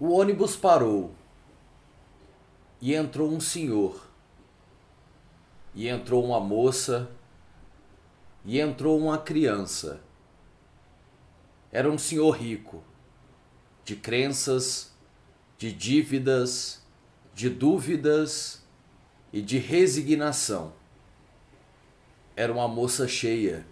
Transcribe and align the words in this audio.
O 0.00 0.10
ônibus 0.12 0.54
parou 0.54 1.12
e 2.80 2.94
entrou 2.94 3.28
um 3.32 3.40
senhor, 3.40 4.06
e 5.74 5.88
entrou 5.88 6.24
uma 6.24 6.38
moça, 6.38 7.10
e 8.44 8.60
entrou 8.60 8.96
uma 8.96 9.18
criança. 9.18 10.00
Era 11.72 11.90
um 11.90 11.98
senhor 11.98 12.30
rico, 12.30 12.80
de 13.84 13.96
crenças, 13.96 14.92
de 15.58 15.72
dívidas, 15.72 16.80
de 17.34 17.50
dúvidas 17.50 18.62
e 19.32 19.42
de 19.42 19.58
resignação. 19.58 20.72
Era 22.36 22.52
uma 22.52 22.68
moça 22.68 23.08
cheia 23.08 23.66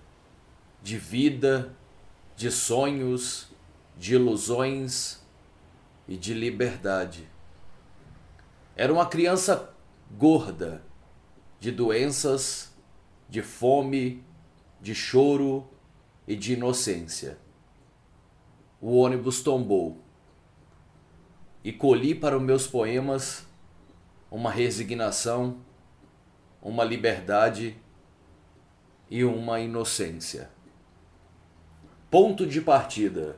de 0.82 0.98
vida, 0.98 1.72
de 2.36 2.50
sonhos, 2.50 3.46
de 3.96 4.14
ilusões 4.14 5.24
e 6.08 6.16
de 6.16 6.34
liberdade. 6.34 7.28
Era 8.76 8.92
uma 8.92 9.06
criança 9.06 9.74
gorda, 10.10 10.82
de 11.58 11.70
doenças, 11.72 12.72
de 13.28 13.42
fome, 13.42 14.22
de 14.80 14.94
choro 14.94 15.66
e 16.26 16.36
de 16.36 16.52
inocência. 16.52 17.38
O 18.80 18.96
ônibus 18.96 19.42
tombou 19.42 19.98
e 21.64 21.72
colhi 21.72 22.14
para 22.14 22.36
os 22.36 22.42
meus 22.42 22.66
poemas 22.66 23.46
uma 24.30 24.50
resignação, 24.50 25.58
uma 26.62 26.84
liberdade 26.84 27.76
e 29.10 29.24
uma 29.24 29.60
inocência. 29.60 30.50
Ponto 32.10 32.46
de 32.46 32.60
partida. 32.60 33.36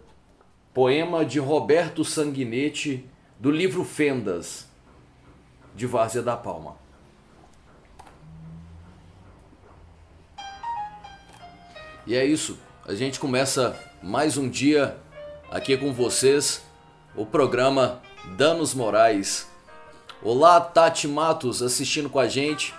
Poema 0.78 1.24
de 1.24 1.40
Roberto 1.40 2.04
Sanguinetti, 2.04 3.04
do 3.36 3.50
livro 3.50 3.82
Fendas, 3.82 4.68
de 5.74 5.86
Várzea 5.86 6.22
da 6.22 6.36
Palma. 6.36 6.76
E 12.06 12.14
é 12.14 12.24
isso. 12.24 12.56
A 12.86 12.94
gente 12.94 13.18
começa 13.18 13.76
mais 14.00 14.36
um 14.36 14.48
dia 14.48 14.96
aqui 15.50 15.76
com 15.76 15.92
vocês, 15.92 16.62
o 17.16 17.26
programa 17.26 18.00
Danos 18.36 18.72
Morais. 18.72 19.48
Olá, 20.22 20.60
Tati 20.60 21.08
Matos 21.08 21.60
assistindo 21.60 22.08
com 22.08 22.20
a 22.20 22.28
gente. 22.28 22.72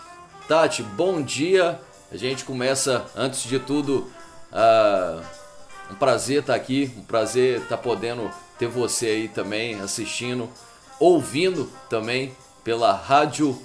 Tati, 0.48 0.84
bom 0.84 1.22
dia. 1.22 1.78
A 2.10 2.16
gente 2.16 2.46
começa, 2.46 3.06
antes 3.14 3.44
de 3.44 3.60
tudo, 3.60 4.10
uh, 4.54 5.39
um 5.92 5.96
prazer 5.96 6.42
estar 6.42 6.56
aqui, 6.56 6.92
um 6.98 7.04
prazer 7.04 7.62
estar 7.62 7.78
podendo 7.78 8.32
ter 8.58 8.68
você 8.68 9.08
aí 9.08 9.28
também 9.28 9.80
assistindo, 9.80 10.50
ouvindo 11.00 11.72
também 11.90 12.36
pela 12.64 12.94
Rádio 12.94 13.60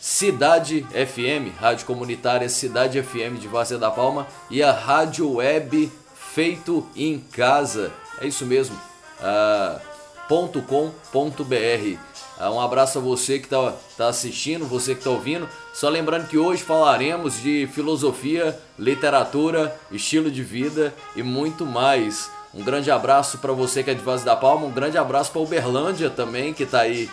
Cidade 0.00 0.86
FM, 0.90 1.58
Rádio 1.58 1.86
Comunitária 1.86 2.48
Cidade 2.48 3.02
FM 3.02 3.38
de 3.40 3.48
Várzea 3.48 3.78
da 3.78 3.90
Palma 3.90 4.26
e 4.48 4.62
a 4.62 4.72
Rádio 4.72 5.34
Web 5.34 5.90
Feito 6.14 6.86
em 6.94 7.18
Casa. 7.18 7.92
É 8.20 8.26
isso 8.26 8.46
mesmo. 8.46 8.76
Uh, 9.20 9.96
.com.br. 10.28 12.15
Ah, 12.38 12.50
um 12.50 12.60
abraço 12.60 12.98
a 12.98 13.00
você 13.00 13.38
que 13.38 13.46
está 13.46 13.72
tá 13.96 14.08
assistindo, 14.08 14.66
você 14.66 14.92
que 14.94 15.00
está 15.00 15.10
ouvindo. 15.10 15.48
Só 15.72 15.88
lembrando 15.88 16.28
que 16.28 16.36
hoje 16.36 16.62
falaremos 16.62 17.40
de 17.40 17.66
filosofia, 17.72 18.58
literatura, 18.78 19.74
estilo 19.90 20.30
de 20.30 20.42
vida 20.42 20.94
e 21.14 21.22
muito 21.22 21.64
mais. 21.64 22.30
Um 22.52 22.62
grande 22.62 22.90
abraço 22.90 23.38
para 23.38 23.52
você 23.52 23.82
que 23.82 23.90
é 23.90 23.94
de 23.94 24.02
Vaz 24.02 24.22
da 24.22 24.36
Palma, 24.36 24.66
um 24.66 24.70
grande 24.70 24.98
abraço 24.98 25.30
para 25.30 25.40
Uberlândia 25.40 26.10
também 26.10 26.52
que 26.52 26.62
está 26.62 26.80
aí 26.80 27.10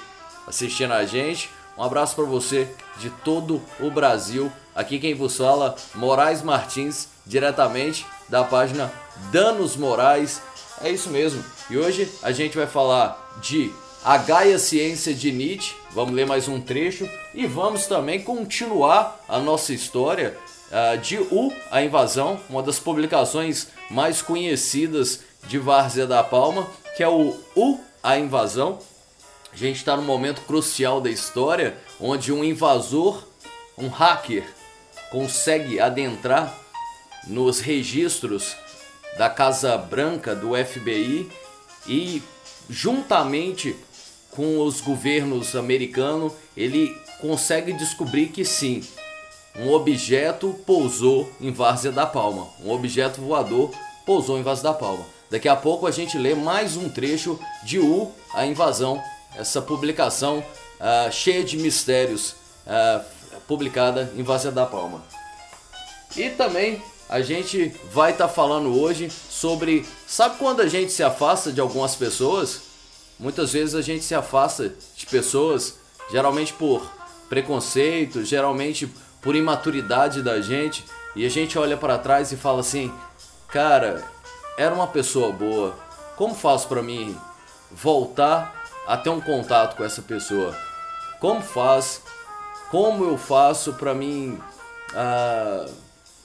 assistindo 0.47 0.91
a 0.91 1.05
gente. 1.05 1.49
Um 1.77 1.83
abraço 1.83 2.15
para 2.15 2.25
você 2.25 2.67
de 2.97 3.09
todo 3.09 3.61
o 3.79 3.89
Brasil. 3.89 4.51
Aqui 4.75 4.99
quem 4.99 5.13
vos 5.13 5.37
fala, 5.37 5.75
Moraes 5.95 6.41
Martins, 6.41 7.07
diretamente 7.25 8.05
da 8.29 8.43
página 8.43 8.91
Danos 9.31 9.75
Morais. 9.75 10.41
É 10.81 10.89
isso 10.89 11.09
mesmo. 11.09 11.43
E 11.69 11.77
hoje 11.77 12.11
a 12.21 12.31
gente 12.31 12.57
vai 12.57 12.67
falar 12.67 13.37
de 13.41 13.71
a 14.03 14.17
Gaia 14.17 14.59
Ciência 14.59 15.13
de 15.13 15.31
Nietzsche. 15.31 15.75
Vamos 15.91 16.13
ler 16.13 16.27
mais 16.27 16.49
um 16.49 16.59
trecho 16.59 17.09
e 17.33 17.47
vamos 17.47 17.87
também 17.87 18.21
continuar 18.21 19.23
a 19.29 19.39
nossa 19.39 19.73
história 19.73 20.37
uh, 20.69 20.97
de 20.97 21.17
U, 21.17 21.53
a 21.71 21.81
Invasão, 21.81 22.37
uma 22.49 22.61
das 22.61 22.79
publicações 22.79 23.69
mais 23.89 24.21
conhecidas 24.21 25.21
de 25.47 25.57
Várzea 25.57 26.05
da 26.05 26.21
Palma, 26.21 26.67
que 26.97 27.03
é 27.03 27.07
o 27.07 27.33
U, 27.55 27.79
a 28.01 28.17
Invasão. 28.17 28.79
A 29.53 29.55
gente 29.55 29.77
está 29.77 29.95
num 29.95 30.03
momento 30.03 30.41
crucial 30.41 30.99
da 30.99 31.09
história 31.09 31.77
onde 31.99 32.33
um 32.33 32.43
invasor, 32.43 33.23
um 33.77 33.87
hacker, 33.87 34.43
consegue 35.11 35.79
adentrar 35.79 36.53
nos 37.25 37.61
registros 37.61 38.57
da 39.17 39.29
Casa 39.29 39.77
Branca 39.77 40.35
do 40.35 40.49
FBI 40.55 41.29
e 41.87 42.21
juntamente 42.69 43.75
com 44.35 44.59
os 44.59 44.81
governos 44.81 45.55
americanos, 45.55 46.33
ele 46.55 46.95
consegue 47.21 47.73
descobrir 47.73 48.27
que 48.27 48.43
sim, 48.43 48.83
um 49.55 49.71
objeto 49.71 50.55
pousou 50.65 51.31
em 51.39 51.51
Várzea 51.51 51.91
da 51.91 52.05
Palma, 52.05 52.47
um 52.63 52.71
objeto 52.71 53.21
voador 53.21 53.71
pousou 54.05 54.37
em 54.37 54.43
Várzea 54.43 54.71
da 54.71 54.73
Palma. 54.73 55.05
Daqui 55.29 55.47
a 55.47 55.55
pouco 55.55 55.87
a 55.87 55.91
gente 55.91 56.17
lê 56.17 56.35
mais 56.35 56.75
um 56.75 56.89
trecho 56.89 57.39
de 57.63 57.79
U, 57.79 58.11
a 58.33 58.45
invasão, 58.45 59.01
essa 59.35 59.61
publicação 59.61 60.39
uh, 60.39 61.11
cheia 61.11 61.43
de 61.43 61.57
mistérios, 61.57 62.35
uh, 62.67 63.03
publicada 63.47 64.11
em 64.15 64.23
Várzea 64.23 64.51
da 64.51 64.65
Palma. 64.65 65.03
E 66.15 66.29
também 66.29 66.81
a 67.09 67.21
gente 67.21 67.73
vai 67.91 68.11
estar 68.11 68.27
tá 68.27 68.33
falando 68.33 68.79
hoje 68.79 69.09
sobre. 69.09 69.85
Sabe 70.07 70.37
quando 70.37 70.61
a 70.61 70.67
gente 70.67 70.91
se 70.91 71.03
afasta 71.03 71.51
de 71.51 71.61
algumas 71.61 71.95
pessoas? 71.95 72.72
Muitas 73.19 73.53
vezes 73.53 73.75
a 73.75 73.81
gente 73.81 74.03
se 74.03 74.15
afasta 74.15 74.73
de 74.95 75.05
pessoas, 75.05 75.77
geralmente 76.11 76.53
por 76.53 76.89
preconceito, 77.29 78.23
geralmente 78.23 78.91
por 79.21 79.35
imaturidade 79.35 80.21
da 80.21 80.41
gente, 80.41 80.83
e 81.15 81.25
a 81.25 81.29
gente 81.29 81.57
olha 81.57 81.77
para 81.77 81.97
trás 81.97 82.31
e 82.31 82.37
fala 82.37 82.59
assim: 82.59 82.91
"Cara, 83.47 84.03
era 84.57 84.73
uma 84.73 84.87
pessoa 84.87 85.31
boa. 85.31 85.75
Como 86.15 86.35
faço 86.35 86.67
para 86.67 86.81
mim 86.81 87.17
voltar 87.71 88.53
a 88.87 88.97
ter 88.97 89.09
um 89.09 89.21
contato 89.21 89.75
com 89.75 89.83
essa 89.83 90.01
pessoa? 90.01 90.55
Como 91.19 91.41
faz? 91.41 92.01
Como 92.69 93.03
eu 93.03 93.17
faço 93.17 93.73
para 93.73 93.93
mim 93.93 94.39
uh, 94.93 95.71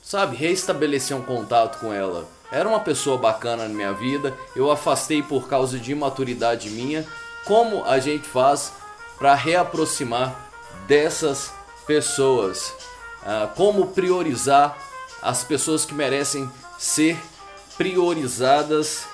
sabe, 0.09 0.37
reestabelecer 0.37 1.15
um 1.15 1.22
contato 1.22 1.81
com 1.81 1.93
ela. 1.93 2.25
Era 2.50 2.69
uma 2.69 2.81
pessoa 2.81 3.19
bacana 3.19 3.69
na 3.69 3.75
minha 3.75 3.92
vida, 3.92 4.36
eu 4.56 4.70
afastei 4.70 5.22
por 5.22 5.48
causa 5.48 5.78
de 5.78 5.92
imaturidade 5.92 6.70
minha. 6.70 7.06
Como 7.44 7.84
a 7.84 7.98
gente 7.98 8.26
faz 8.26 8.72
para 9.19 9.34
reaproximar 9.34 10.48
dessas 10.87 11.53
pessoas? 11.87 12.72
Ah, 13.22 13.50
como 13.54 13.88
priorizar 13.88 14.76
as 15.20 15.44
pessoas 15.44 15.84
que 15.84 15.94
merecem 15.94 16.50
ser 16.78 17.19
priorizadas 17.76 19.06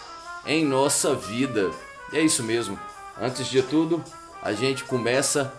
em 0.46 0.64
nossa 0.64 1.14
vida? 1.14 1.70
é 2.12 2.20
isso 2.20 2.42
mesmo. 2.44 2.78
Antes 3.20 3.46
de 3.48 3.62
tudo, 3.62 4.02
a 4.42 4.52
gente 4.52 4.84
começa 4.84 5.52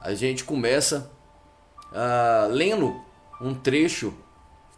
a 0.00 0.14
gente 0.14 0.44
começa 0.44 1.10
uh, 1.90 2.48
lendo 2.50 2.98
um 3.40 3.52
trecho 3.54 4.14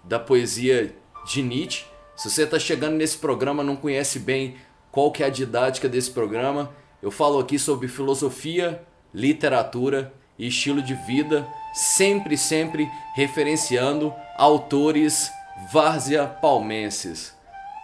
da 0.03 0.19
poesia 0.19 0.97
de 1.27 1.43
Nietzsche. 1.43 1.85
Se 2.17 2.31
você 2.31 2.43
está 2.43 2.59
chegando 2.59 2.97
nesse 2.97 3.17
programa 3.19 3.65
não 3.65 3.77
conhece 3.77 4.19
bem 4.19 4.57
qual 4.91 5.11
que 5.11 5.23
é 5.23 5.27
a 5.27 5.31
didática 5.31 5.89
desse 5.89 6.11
programa, 6.11 6.71
eu 7.03 7.11
falo 7.11 7.39
aqui 7.39 7.59
sobre 7.59 7.89
filosofia, 7.89 8.83
literatura 9.15 10.13
e 10.39 10.49
estilo 10.49 10.83
de 10.83 10.95
vida, 11.07 11.47
sempre, 11.72 12.37
sempre 12.37 12.89
referenciando 13.15 14.13
autores 14.37 15.31
várzea 15.72 16.27
palmenses. 16.27 17.34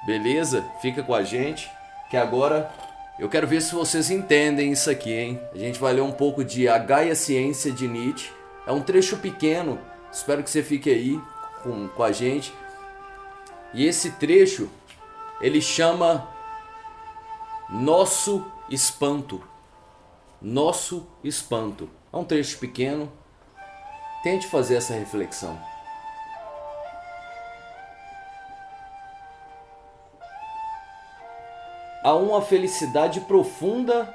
Beleza? 0.07 0.65
Fica 0.81 1.03
com 1.03 1.15
a 1.15 1.23
gente, 1.23 1.71
que 2.11 2.17
agora 2.17 2.71
eu 3.19 3.29
quero 3.29 3.47
ver 3.47 3.63
se 3.63 3.75
vocês 3.75 4.11
entendem 4.11 4.73
isso 4.73 4.91
aqui, 4.91 5.13
hein? 5.13 5.41
A 5.55 5.59
gente 5.59 5.79
vai 5.79 5.93
ler 5.93 6.03
um 6.03 6.13
pouco 6.13 6.45
de 6.45 6.69
A 6.69 6.79
Gaia 6.79 7.15
Ciência 7.15 7.73
de 7.73 7.89
Nietzsche. 7.89 8.31
É 8.67 8.73
um 8.73 8.81
trecho 8.81 9.17
pequeno, 9.17 9.79
Espero 10.17 10.43
que 10.43 10.49
você 10.49 10.63
fique 10.63 10.89
aí 10.89 11.21
com, 11.63 11.89
com 11.89 12.03
a 12.03 12.11
gente. 12.11 12.51
E 13.77 13.87
esse 13.87 14.13
trecho 14.13 14.71
ele 15.39 15.61
chama 15.61 16.27
Nosso 17.69 18.51
Espanto. 18.71 19.47
Nosso 20.41 21.07
Espanto. 21.23 21.91
É 22.11 22.17
um 22.17 22.25
trecho 22.25 22.59
pequeno. 22.59 23.13
Tente 24.23 24.47
fazer 24.47 24.77
essa 24.77 24.95
reflexão. 24.95 25.61
há 32.07 32.15
uma 32.15 32.41
felicidade 32.41 33.19
profunda 33.23 34.15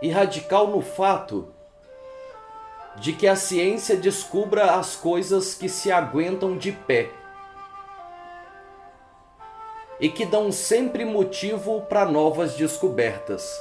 e 0.00 0.08
radical 0.08 0.68
no 0.68 0.80
fato 0.80 1.52
de 2.94 3.12
que 3.12 3.26
a 3.26 3.34
ciência 3.34 3.96
descubra 3.96 4.76
as 4.76 4.94
coisas 4.94 5.52
que 5.52 5.68
se 5.68 5.90
aguentam 5.90 6.56
de 6.56 6.70
pé 6.70 7.10
e 9.98 10.08
que 10.08 10.26
dão 10.26 10.52
sempre 10.52 11.04
motivo 11.04 11.80
para 11.82 12.04
novas 12.04 12.54
descobertas. 12.54 13.60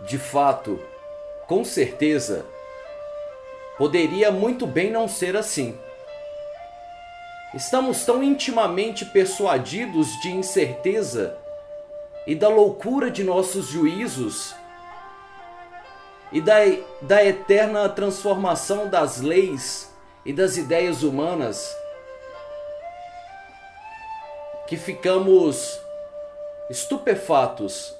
De 0.00 0.18
fato, 0.18 0.80
com 1.46 1.64
certeza, 1.64 2.46
poderia 3.76 4.30
muito 4.30 4.66
bem 4.66 4.90
não 4.90 5.06
ser 5.06 5.36
assim. 5.36 5.78
Estamos 7.54 8.04
tão 8.04 8.22
intimamente 8.22 9.04
persuadidos 9.04 10.08
de 10.20 10.30
incerteza 10.30 11.36
e 12.26 12.34
da 12.34 12.48
loucura 12.48 13.10
de 13.10 13.24
nossos 13.24 13.68
juízos 13.68 14.54
e 16.30 16.40
da, 16.40 16.56
da 17.00 17.24
eterna 17.24 17.88
transformação 17.88 18.88
das 18.88 19.20
leis 19.20 19.90
e 20.28 20.32
das 20.34 20.58
ideias 20.58 21.02
humanas 21.02 21.74
que 24.66 24.76
ficamos 24.76 25.80
estupefatos 26.68 27.90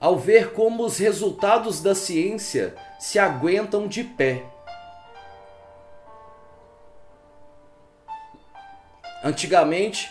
ao 0.00 0.16
ver 0.18 0.54
como 0.54 0.82
os 0.82 0.96
resultados 0.96 1.82
da 1.82 1.94
ciência 1.94 2.74
se 2.98 3.18
aguentam 3.18 3.86
de 3.86 4.02
pé. 4.02 4.46
Antigamente, 9.22 10.10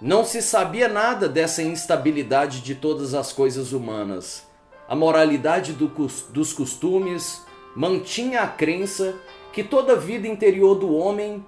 não 0.00 0.24
se 0.24 0.40
sabia 0.40 0.88
nada 0.88 1.28
dessa 1.28 1.64
instabilidade 1.64 2.60
de 2.60 2.76
todas 2.76 3.12
as 3.12 3.32
coisas 3.32 3.72
humanas. 3.72 4.46
A 4.88 4.94
moralidade 4.94 5.72
do, 5.72 5.88
dos 5.88 6.52
costumes 6.52 7.47
mantinha 7.74 8.42
a 8.42 8.46
crença 8.46 9.18
que 9.52 9.62
toda 9.62 9.94
a 9.94 9.96
vida 9.96 10.26
interior 10.26 10.74
do 10.74 10.94
homem 10.94 11.44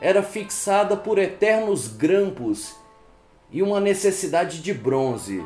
era 0.00 0.22
fixada 0.22 0.96
por 0.96 1.18
eternos 1.18 1.88
grampos 1.88 2.76
e 3.50 3.62
uma 3.62 3.80
necessidade 3.80 4.60
de 4.60 4.72
bronze. 4.72 5.44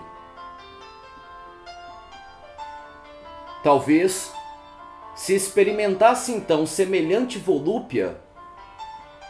Talvez, 3.62 4.32
se 5.14 5.34
experimentasse 5.34 6.32
então 6.32 6.66
semelhante 6.66 7.38
volúpia, 7.38 8.20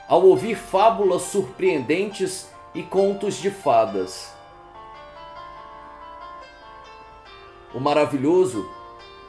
ao 0.08 0.24
ouvir 0.24 0.54
fábulas 0.54 1.22
surpreendentes 1.22 2.48
e 2.74 2.82
contos 2.82 3.36
de 3.36 3.50
fadas. 3.50 4.32
O 7.74 7.80
maravilhoso 7.80 8.68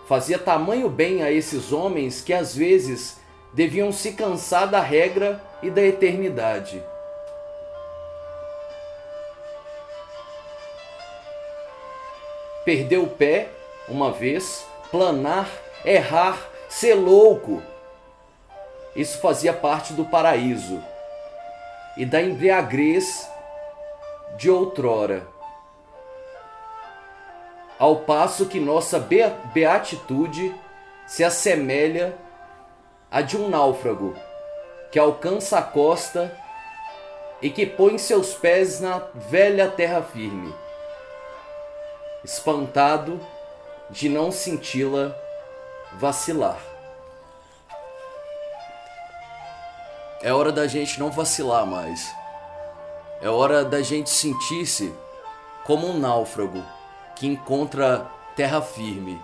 fazia 0.07 0.37
tamanho 0.37 0.89
bem 0.89 1.23
a 1.23 1.31
esses 1.31 1.71
homens 1.71 2.21
que 2.21 2.33
às 2.33 2.55
vezes 2.55 3.17
deviam 3.53 3.91
se 3.91 4.13
cansar 4.13 4.67
da 4.67 4.79
regra 4.79 5.41
e 5.61 5.69
da 5.69 5.81
eternidade. 5.81 6.83
Perder 12.65 12.97
o 12.97 13.07
pé 13.07 13.49
uma 13.87 14.11
vez, 14.11 14.65
planar, 14.89 15.49
errar, 15.83 16.49
ser 16.69 16.95
louco. 16.95 17.61
Isso 18.95 19.19
fazia 19.19 19.53
parte 19.53 19.93
do 19.93 20.05
paraíso 20.05 20.81
e 21.97 22.05
da 22.05 22.21
embriaguez 22.21 23.27
de 24.37 24.49
outrora. 24.49 25.32
Ao 27.79 27.97
passo 27.97 28.45
que 28.45 28.59
nossa 28.59 28.99
beatitude 29.53 30.53
se 31.05 31.23
assemelha 31.23 32.15
à 33.11 33.21
de 33.21 33.37
um 33.37 33.49
náufrago 33.49 34.15
que 34.91 34.99
alcança 34.99 35.57
a 35.57 35.61
costa 35.63 36.35
e 37.41 37.49
que 37.49 37.65
põe 37.65 37.97
seus 37.97 38.33
pés 38.33 38.79
na 38.79 38.99
velha 39.13 39.69
terra 39.69 40.01
firme, 40.01 40.53
espantado 42.23 43.19
de 43.89 44.07
não 44.07 44.31
senti-la 44.31 45.13
vacilar. 45.93 46.59
É 50.21 50.31
hora 50.31 50.51
da 50.51 50.67
gente 50.67 50.99
não 50.99 51.11
vacilar 51.11 51.65
mais. 51.65 52.15
É 53.21 53.29
hora 53.29 53.65
da 53.65 53.81
gente 53.81 54.09
sentir-se 54.09 54.93
como 55.65 55.87
um 55.87 55.99
náufrago 55.99 56.63
que 57.15 57.27
encontra 57.27 58.09
terra 58.35 58.61
firme. 58.61 59.21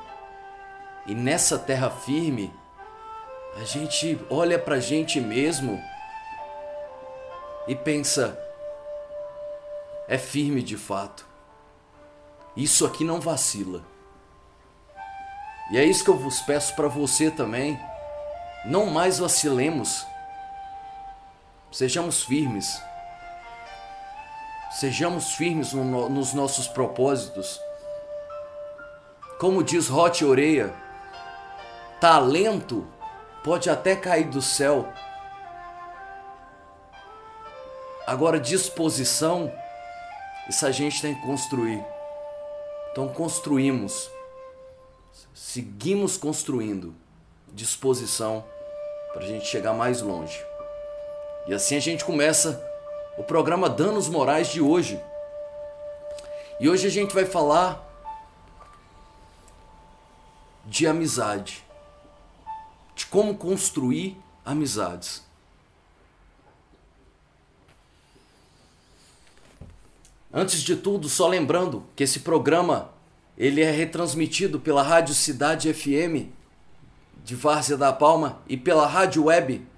E 1.06 1.16
nessa 1.16 1.58
terra 1.58 1.90
firme, 1.90 2.54
a 3.56 3.64
gente 3.64 4.20
olha 4.30 4.60
pra 4.60 4.80
gente 4.80 5.20
mesmo 5.20 5.82
e 7.68 7.76
pensa: 7.76 8.38
é 10.08 10.18
firme 10.18 10.62
de 10.62 10.78
fato. 10.78 11.28
Isso 12.56 12.86
aqui 12.86 13.04
não 13.04 13.22
vacila. 13.22 13.84
E 15.72 15.78
é 15.78 15.84
isso 15.84 16.04
que 16.04 16.10
eu 16.10 16.18
vos 16.18 16.42
peço 16.42 16.76
para 16.76 16.88
você 16.88 17.30
também. 17.30 17.80
Não 18.66 18.88
mais 18.88 19.20
vacilemos. 19.20 20.06
Sejamos 21.72 22.24
firmes. 22.24 22.82
Sejamos 24.72 25.34
firmes 25.34 25.74
no, 25.74 26.10
nos 26.10 26.34
nossos 26.34 26.68
propósitos. 26.68 27.60
Como 29.40 29.64
diz 29.64 29.88
Rote 29.88 30.26
Oreia, 30.26 30.76
talento 32.02 32.86
pode 33.42 33.70
até 33.70 33.96
cair 33.96 34.26
do 34.26 34.42
céu. 34.42 34.86
Agora, 38.06 38.38
disposição, 38.38 39.50
isso 40.50 40.66
a 40.66 40.72
gente 40.72 41.02
tem 41.02 41.16
que 41.16 41.22
construir. 41.22 41.82
Então, 42.92 43.08
construímos, 43.08 44.12
seguimos 45.34 46.18
construindo 46.18 46.94
disposição 47.54 48.44
para 49.14 49.24
a 49.24 49.26
gente 49.26 49.46
chegar 49.46 49.72
mais 49.72 50.02
longe. 50.02 50.44
E 51.48 51.54
assim 51.54 51.78
a 51.78 51.80
gente 51.80 52.04
começa 52.04 52.62
o 53.18 53.24
programa 53.24 53.69
Danos 53.69 54.10
Morais 54.10 54.50
de 54.50 54.60
hoje. 54.60 55.02
E 56.60 56.68
hoje 56.68 56.88
a 56.88 56.92
gente 56.92 57.16
vai 57.16 57.24
falar 57.24 57.89
de 60.69 60.85
amizade, 60.85 61.66
de 62.95 63.06
como 63.07 63.35
construir 63.35 64.16
amizades. 64.45 65.28
Antes 70.31 70.61
de 70.61 70.76
tudo, 70.76 71.09
só 71.09 71.28
lembrando 71.28 71.83
que 71.95 72.04
esse 72.04 72.19
programa 72.19 72.92
ele 73.35 73.61
é 73.61 73.71
retransmitido 73.71 74.59
pela 74.59 74.83
Rádio 74.83 75.16
Cidade 75.16 75.73
FM 75.73 76.30
de 77.26 77.35
Várzea 77.35 77.76
da 77.76 77.92
Palma 77.92 78.40
e 78.47 78.56
pela 78.56 78.85
rádio 78.85 79.26
web.com.br 79.26 79.69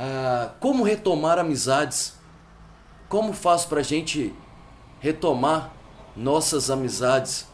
ah, 0.00 0.52
como 0.60 0.84
retomar 0.84 1.38
amizades? 1.38 2.14
Como 3.08 3.32
faz 3.32 3.64
para 3.64 3.80
a 3.80 3.82
gente 3.82 4.32
retomar 5.00 5.72
nossas 6.16 6.70
amizades? 6.70 7.48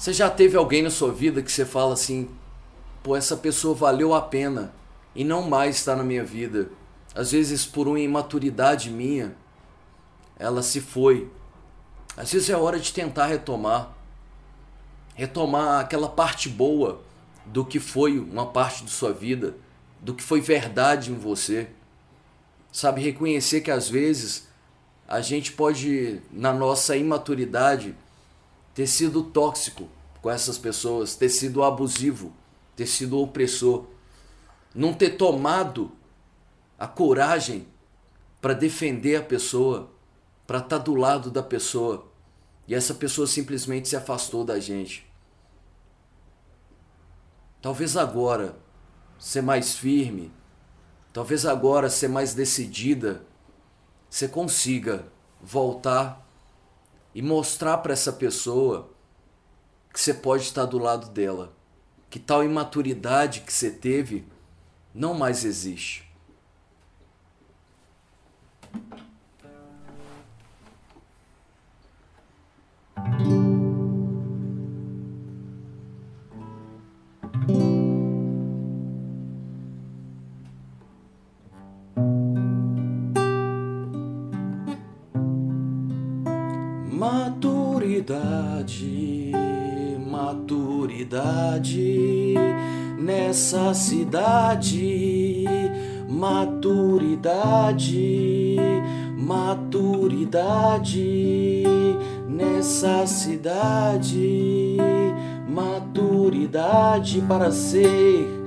Você 0.00 0.14
já 0.14 0.30
teve 0.30 0.56
alguém 0.56 0.82
na 0.82 0.88
sua 0.88 1.12
vida 1.12 1.42
que 1.42 1.52
você 1.52 1.66
fala 1.66 1.92
assim, 1.92 2.30
pô, 3.02 3.14
essa 3.14 3.36
pessoa 3.36 3.74
valeu 3.74 4.14
a 4.14 4.22
pena 4.22 4.72
e 5.14 5.22
não 5.22 5.42
mais 5.42 5.76
está 5.76 5.94
na 5.94 6.02
minha 6.02 6.24
vida. 6.24 6.70
Às 7.14 7.32
vezes 7.32 7.66
por 7.66 7.86
uma 7.86 8.00
imaturidade 8.00 8.88
minha, 8.88 9.36
ela 10.38 10.62
se 10.62 10.80
foi. 10.80 11.30
Às 12.16 12.32
vezes 12.32 12.48
é 12.48 12.56
hora 12.56 12.80
de 12.80 12.94
tentar 12.94 13.26
retomar. 13.26 13.94
Retomar 15.14 15.80
aquela 15.80 16.08
parte 16.08 16.48
boa 16.48 17.02
do 17.44 17.62
que 17.62 17.78
foi 17.78 18.18
uma 18.18 18.46
parte 18.46 18.86
de 18.86 18.90
sua 18.90 19.12
vida, 19.12 19.54
do 20.00 20.14
que 20.14 20.22
foi 20.22 20.40
verdade 20.40 21.12
em 21.12 21.16
você. 21.16 21.68
Sabe, 22.72 23.02
reconhecer 23.02 23.60
que 23.60 23.70
às 23.70 23.90
vezes 23.90 24.48
a 25.06 25.20
gente 25.20 25.52
pode, 25.52 26.22
na 26.32 26.54
nossa 26.54 26.96
imaturidade, 26.96 27.94
ter 28.74 28.86
sido 28.86 29.22
tóxico 29.22 29.88
com 30.22 30.30
essas 30.30 30.58
pessoas, 30.58 31.16
ter 31.16 31.28
sido 31.28 31.62
abusivo, 31.62 32.32
ter 32.76 32.86
sido 32.86 33.18
opressor, 33.18 33.86
não 34.74 34.92
ter 34.92 35.10
tomado 35.10 35.92
a 36.78 36.86
coragem 36.86 37.66
para 38.40 38.54
defender 38.54 39.16
a 39.16 39.22
pessoa, 39.22 39.90
para 40.46 40.58
estar 40.58 40.78
tá 40.78 40.84
do 40.84 40.94
lado 40.94 41.30
da 41.30 41.42
pessoa, 41.42 42.10
e 42.66 42.74
essa 42.74 42.94
pessoa 42.94 43.26
simplesmente 43.26 43.88
se 43.88 43.96
afastou 43.96 44.44
da 44.44 44.58
gente. 44.58 45.06
Talvez 47.60 47.96
agora 47.96 48.56
ser 49.18 49.42
mais 49.42 49.74
firme, 49.74 50.32
talvez 51.12 51.44
agora 51.44 51.90
ser 51.90 52.08
mais 52.08 52.32
decidida, 52.32 53.22
você 54.08 54.26
consiga 54.26 55.06
voltar 55.40 56.26
e 57.14 57.22
mostrar 57.22 57.78
para 57.78 57.92
essa 57.92 58.12
pessoa 58.12 58.90
que 59.92 60.00
você 60.00 60.14
pode 60.14 60.44
estar 60.44 60.64
do 60.64 60.78
lado 60.78 61.10
dela, 61.10 61.52
que 62.08 62.18
tal 62.18 62.44
imaturidade 62.44 63.40
que 63.40 63.52
você 63.52 63.70
teve 63.70 64.24
não 64.94 65.14
mais 65.14 65.44
existe. 65.44 66.08
Maturidade, 88.70 89.98
maturidade 89.98 92.34
nessa 92.98 93.74
cidade, 93.74 95.44
maturidade, 96.08 97.76
maturidade 99.18 100.94
nessa 102.28 103.04
cidade, 103.06 104.76
maturidade 105.48 107.20
para 107.22 107.50
ser. 107.50 108.38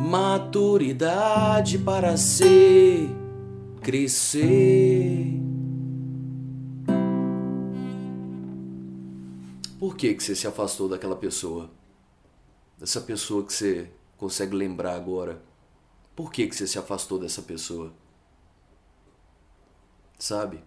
Maturidade 0.00 1.76
para 1.78 2.16
ser, 2.16 3.10
crescer. 3.82 5.47
Por 9.88 9.96
que, 9.96 10.14
que 10.14 10.22
você 10.22 10.36
se 10.36 10.46
afastou 10.46 10.86
daquela 10.86 11.16
pessoa? 11.16 11.70
Dessa 12.76 13.00
pessoa 13.00 13.42
que 13.42 13.54
você 13.54 13.90
consegue 14.18 14.54
lembrar 14.54 14.94
agora. 14.94 15.42
Por 16.14 16.30
que, 16.30 16.46
que 16.46 16.54
você 16.54 16.66
se 16.66 16.78
afastou 16.78 17.18
dessa 17.18 17.40
pessoa? 17.40 17.90
Sabe? 20.18 20.62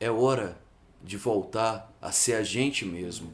É 0.00 0.10
hora 0.10 0.60
de 1.00 1.16
voltar 1.16 1.96
a 2.02 2.10
ser 2.10 2.34
a 2.34 2.42
gente 2.42 2.84
mesmo. 2.84 3.32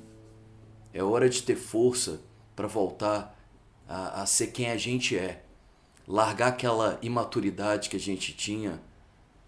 É 0.93 1.03
hora 1.03 1.31
de 1.31 1.43
ter 1.43 1.57
força 1.57 2.21
para 2.55 2.69
voltar 2.69 3.41
a, 3.89 4.21
a, 4.21 4.27
ser 4.27 4.49
quem 4.49 4.71
a 4.71 4.77
gente 4.77 5.17
é. 5.17 5.47
Largar 6.07 6.49
aquela 6.49 6.99
imaturidade 7.01 7.89
que 7.89 7.97
a 7.97 8.01
gente 8.01 8.35
tinha, 8.35 8.79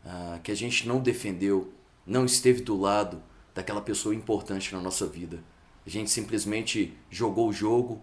uh, 0.02 0.40
que 0.40 0.50
a 0.50 0.56
gente 0.56 0.88
não 0.88 0.98
defendeu, 0.98 1.70
não 2.06 2.24
esteve 2.24 2.62
do 2.62 2.74
lado 2.74 3.22
daquela 3.54 3.80
pessoa 3.80 4.14
importante 4.14 4.74
na 4.74 4.80
nossa 4.80 5.06
vida. 5.06 5.42
A 5.86 5.90
gente 5.90 6.10
simplesmente 6.10 6.96
jogou 7.10 7.48
o 7.48 7.52
jogo, 7.52 8.00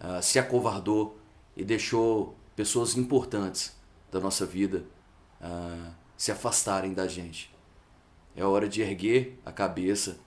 uh, 0.00 0.22
se 0.22 0.38
acovardou 0.38 1.18
e 1.56 1.64
deixou 1.64 2.36
pessoas 2.56 2.96
importantes 2.96 3.76
da 4.10 4.20
nossa 4.20 4.44
vida 4.44 4.84
uh, 5.40 5.92
se 6.16 6.30
afastarem 6.30 6.94
da 6.94 7.06
gente. 7.06 7.52
É 8.34 8.44
hora 8.44 8.68
de 8.68 8.80
erguer 8.80 9.38
a 9.44 9.52
cabeça 9.52 10.18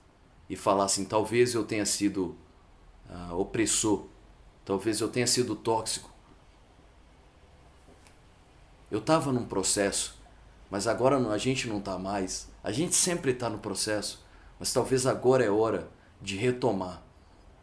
e 0.50 0.56
falar 0.56 0.86
assim: 0.86 1.06
talvez 1.06 1.54
eu 1.54 1.64
tenha 1.64 1.86
sido 1.86 2.36
uh, 3.10 3.36
opressor, 3.36 4.06
talvez 4.64 5.02
eu 5.02 5.10
tenha 5.10 5.28
sido 5.28 5.56
tóxico. 5.56 6.14
Eu 8.92 9.00
estava 9.00 9.32
num 9.32 9.46
processo, 9.46 10.18
mas 10.70 10.88
agora 10.88 11.18
a 11.30 11.38
gente 11.38 11.68
não 11.68 11.80
está 11.80 11.98
mais. 11.98 12.50
A 12.64 12.72
gente 12.72 12.96
sempre 12.96 13.32
está 13.32 13.50
no 13.50 13.58
processo. 13.58 14.25
Mas 14.60 14.74
talvez 14.74 15.06
agora 15.06 15.44
é 15.44 15.50
hora 15.50 15.90
de 16.22 16.38
retomar. 16.38 17.02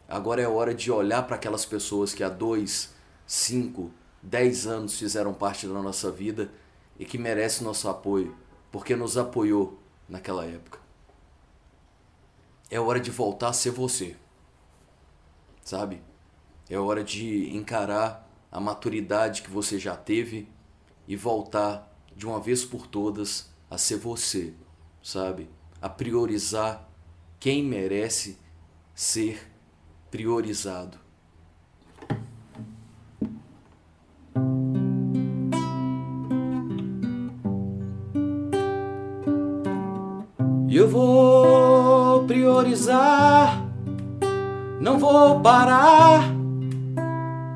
Agora 0.07 0.41
é 0.41 0.47
hora 0.47 0.73
de 0.73 0.91
olhar 0.91 1.23
para 1.23 1.35
aquelas 1.35 1.65
pessoas 1.65 2.13
que 2.13 2.23
há 2.23 2.29
dois, 2.29 2.93
cinco, 3.25 3.91
dez 4.21 4.67
anos 4.67 4.97
fizeram 4.97 5.33
parte 5.33 5.67
da 5.67 5.81
nossa 5.81 6.11
vida 6.11 6.51
e 6.99 7.05
que 7.05 7.17
merecem 7.17 7.65
nosso 7.65 7.89
apoio, 7.89 8.35
porque 8.71 8.95
nos 8.95 9.17
apoiou 9.17 9.79
naquela 10.07 10.45
época. 10.45 10.79
É 12.69 12.79
hora 12.79 12.99
de 12.99 13.11
voltar 13.11 13.49
a 13.49 13.53
ser 13.53 13.71
você. 13.71 14.15
Sabe? 15.63 16.01
É 16.69 16.77
hora 16.77 17.03
de 17.03 17.55
encarar 17.55 18.29
a 18.51 18.59
maturidade 18.59 19.41
que 19.41 19.49
você 19.49 19.79
já 19.79 19.95
teve 19.95 20.47
e 21.07 21.15
voltar 21.15 21.91
de 22.15 22.25
uma 22.25 22.39
vez 22.39 22.63
por 22.63 22.87
todas 22.87 23.51
a 23.69 23.77
ser 23.77 23.97
você, 23.97 24.53
sabe? 25.01 25.49
A 25.83 25.89
priorizar 25.89 26.87
quem 27.37 27.61
merece 27.61 28.39
ser 28.95 29.51
priorizado. 30.09 30.97
Eu 40.71 40.87
vou 40.87 42.25
priorizar, 42.27 43.61
não 44.79 44.97
vou 44.97 45.41
parar 45.41 46.33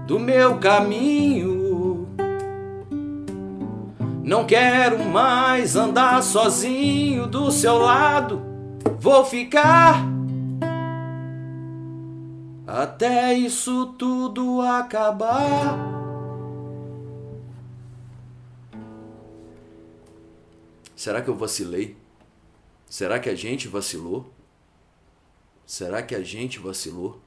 do 0.06 0.20
meu 0.20 0.60
caminho. 0.60 1.37
Não 4.28 4.46
quero 4.46 5.06
mais 5.06 5.78
andar 5.78 6.22
sozinho 6.22 7.28
do 7.28 7.50
seu 7.50 7.78
lado. 7.78 8.42
Vou 9.00 9.24
ficar 9.24 10.04
até 12.68 13.34
isso 13.34 13.94
tudo 13.98 14.60
acabar. 14.60 15.78
Será 20.94 21.22
que 21.22 21.30
eu 21.30 21.36
vacilei? 21.36 21.96
Será 22.86 23.20
que 23.20 23.30
a 23.30 23.36
gente 23.36 23.70
vacilou? 23.70 24.30
Será 25.66 26.04
que 26.04 26.14
a 26.14 26.22
gente 26.22 26.60
vacilou? 26.60 27.22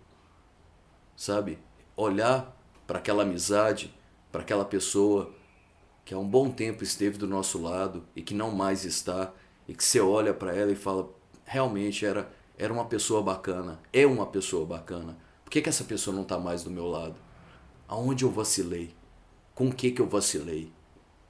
Sabe? 1.16 1.58
Olhar 1.96 2.54
para 2.86 2.98
aquela 2.98 3.22
amizade, 3.22 3.90
para 4.30 4.42
aquela 4.42 4.66
pessoa 4.66 5.39
que 6.10 6.14
há 6.14 6.18
um 6.18 6.28
bom 6.28 6.50
tempo 6.50 6.82
esteve 6.82 7.16
do 7.16 7.28
nosso 7.28 7.62
lado 7.62 8.02
e 8.16 8.20
que 8.20 8.34
não 8.34 8.50
mais 8.50 8.84
está, 8.84 9.32
e 9.68 9.72
que 9.72 9.84
você 9.84 10.00
olha 10.00 10.34
para 10.34 10.52
ela 10.52 10.72
e 10.72 10.74
fala: 10.74 11.08
realmente 11.44 12.04
era, 12.04 12.28
era 12.58 12.72
uma 12.72 12.86
pessoa 12.86 13.22
bacana, 13.22 13.80
é 13.92 14.04
uma 14.04 14.26
pessoa 14.26 14.66
bacana. 14.66 15.16
Por 15.44 15.52
que, 15.52 15.62
que 15.62 15.68
essa 15.68 15.84
pessoa 15.84 16.12
não 16.12 16.24
está 16.24 16.36
mais 16.36 16.64
do 16.64 16.70
meu 16.70 16.88
lado? 16.88 17.14
Aonde 17.86 18.24
eu 18.24 18.30
vacilei? 18.32 18.92
Com 19.54 19.68
o 19.68 19.72
que, 19.72 19.92
que 19.92 20.02
eu 20.02 20.08
vacilei? 20.08 20.72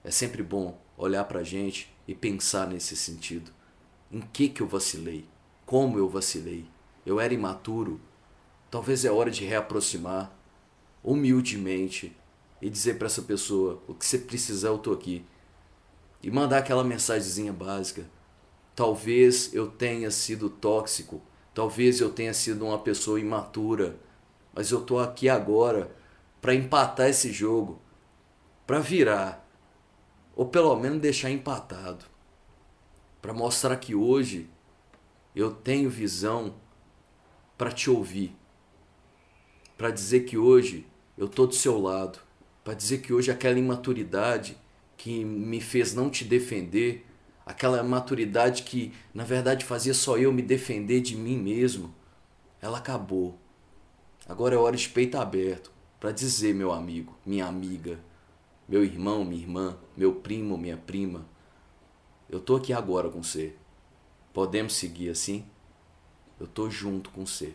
É 0.03 0.11
sempre 0.11 0.43
bom 0.43 0.81
olhar 0.97 1.25
para 1.25 1.41
a 1.41 1.45
gente 1.45 1.95
e 2.09 2.15
pensar 2.15 2.67
nesse 2.67 2.97
sentido. 2.97 3.51
Em 4.11 4.23
que, 4.23 4.49
que 4.49 4.63
eu 4.63 4.67
vacilei? 4.67 5.29
Como 5.67 5.99
eu 5.99 6.09
vacilei? 6.09 6.65
Eu 7.05 7.21
era 7.21 7.35
imaturo? 7.35 8.01
Talvez 8.71 9.05
é 9.05 9.11
hora 9.11 9.31
de 9.31 9.45
reaproximar 9.45 10.35
humildemente 11.05 12.17
e 12.61 12.69
dizer 12.69 12.99
para 12.99 13.07
essa 13.07 13.23
pessoa: 13.23 13.83
o 13.87 13.95
que 13.95 14.05
você 14.05 14.19
precisar, 14.19 14.69
eu 14.69 14.79
tô 14.79 14.93
aqui. 14.93 15.25
E 16.23 16.31
mandar 16.31 16.59
aquela 16.59 16.85
mensagenzinha 16.85 17.53
básica. 17.53 18.05
Talvez 18.77 19.53
eu 19.55 19.69
tenha 19.69 20.11
sido 20.11 20.49
tóxico, 20.49 21.21
talvez 21.55 22.01
eu 22.01 22.11
tenha 22.11 22.33
sido 22.33 22.65
uma 22.65 22.79
pessoa 22.79 23.21
imatura, 23.21 23.99
mas 24.55 24.71
eu 24.71 24.83
tô 24.83 24.99
aqui 24.99 25.29
agora 25.29 25.95
para 26.41 26.55
empatar 26.55 27.09
esse 27.09 27.33
jogo, 27.33 27.81
para 28.67 28.79
virar, 28.79 29.47
ou 30.35 30.47
pelo 30.47 30.75
menos 30.77 31.01
deixar 31.01 31.31
empatado, 31.31 32.05
para 33.21 33.35
mostrar 33.35 33.77
que 33.77 33.95
hoje 33.95 34.49
eu 35.35 35.53
tenho 35.53 35.91
visão 35.91 36.55
para 37.59 37.71
te 37.71 37.91
ouvir, 37.91 38.35
para 39.77 39.91
dizer 39.91 40.21
que 40.21 40.39
hoje 40.39 40.87
eu 41.19 41.29
tô 41.29 41.47
do 41.47 41.55
seu 41.55 41.79
lado 41.79 42.21
para 42.63 42.75
dizer 42.75 42.99
que 42.99 43.13
hoje 43.13 43.31
aquela 43.31 43.59
imaturidade 43.59 44.57
que 44.97 45.25
me 45.25 45.61
fez 45.61 45.95
não 45.95 46.11
te 46.11 46.25
defender, 46.25 47.07
aquela 47.47 47.83
maturidade 47.83 48.63
que 48.63 48.93
na 49.15 49.25
verdade 49.25 49.65
fazia 49.65 49.95
só 49.95 50.19
eu 50.19 50.33
me 50.33 50.43
defender 50.43 51.01
de 51.01 51.17
mim 51.17 51.37
mesmo, 51.39 51.95
ela 52.61 52.79
acabou. 52.79 53.39
Agora 54.29 54.55
é 54.55 54.59
hora 54.59 54.77
de 54.77 54.89
peito 54.89 55.17
aberto 55.17 55.73
para 55.99 56.13
dizer, 56.13 56.55
meu 56.55 56.73
amigo, 56.73 57.17
minha 57.25 57.47
amiga, 57.47 57.99
meu 58.69 58.85
irmão, 58.85 59.25
minha 59.25 59.43
irmã, 59.43 59.77
meu 59.97 60.15
primo, 60.15 60.57
minha 60.57 60.77
prima, 60.77 61.27
eu 62.29 62.39
tô 62.39 62.57
aqui 62.57 62.73
agora 62.73 63.11
com 63.11 63.23
você. 63.23 63.55
Podemos 64.33 64.75
seguir 64.75 65.11
assim? 65.11 65.45
Eu 66.39 66.47
tô 66.47 66.71
junto 66.71 67.11
com 67.11 67.27
você. 67.27 67.55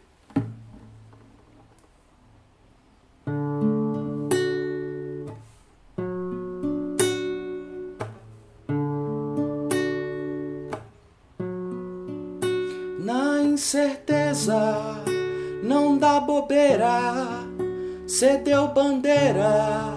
Cê 18.18 18.38
deu 18.38 18.70
bandeira, 18.70 19.92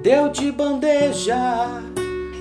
deu 0.00 0.30
de 0.30 0.50
bandeja. 0.50 1.82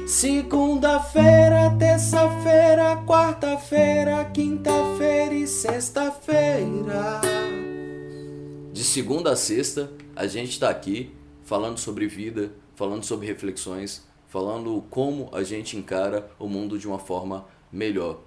Segunda-feira, 0.08 1.76
terça-feira, 1.78 2.96
quarta-feira, 3.06 4.24
quinta-feira 4.34 5.34
e 5.36 5.46
sexta-feira. 5.46 7.20
De 8.72 8.86
segunda 8.86 9.34
a 9.34 9.36
sexta, 9.36 9.92
a 10.16 10.28
gente 10.28 10.52
está 10.52 10.70
aqui 10.70 11.14
falando 11.44 11.78
sobre 11.78 12.08
vida, 12.08 12.54
falando 12.78 13.04
sobre 13.04 13.28
reflexões, 13.28 14.08
falando 14.30 14.82
como 14.90 15.28
a 15.34 15.44
gente 15.44 15.76
encara 15.76 16.32
o 16.40 16.48
mundo 16.48 16.80
de 16.80 16.88
uma 16.88 17.00
forma 17.00 17.46
melhor. 17.70 18.22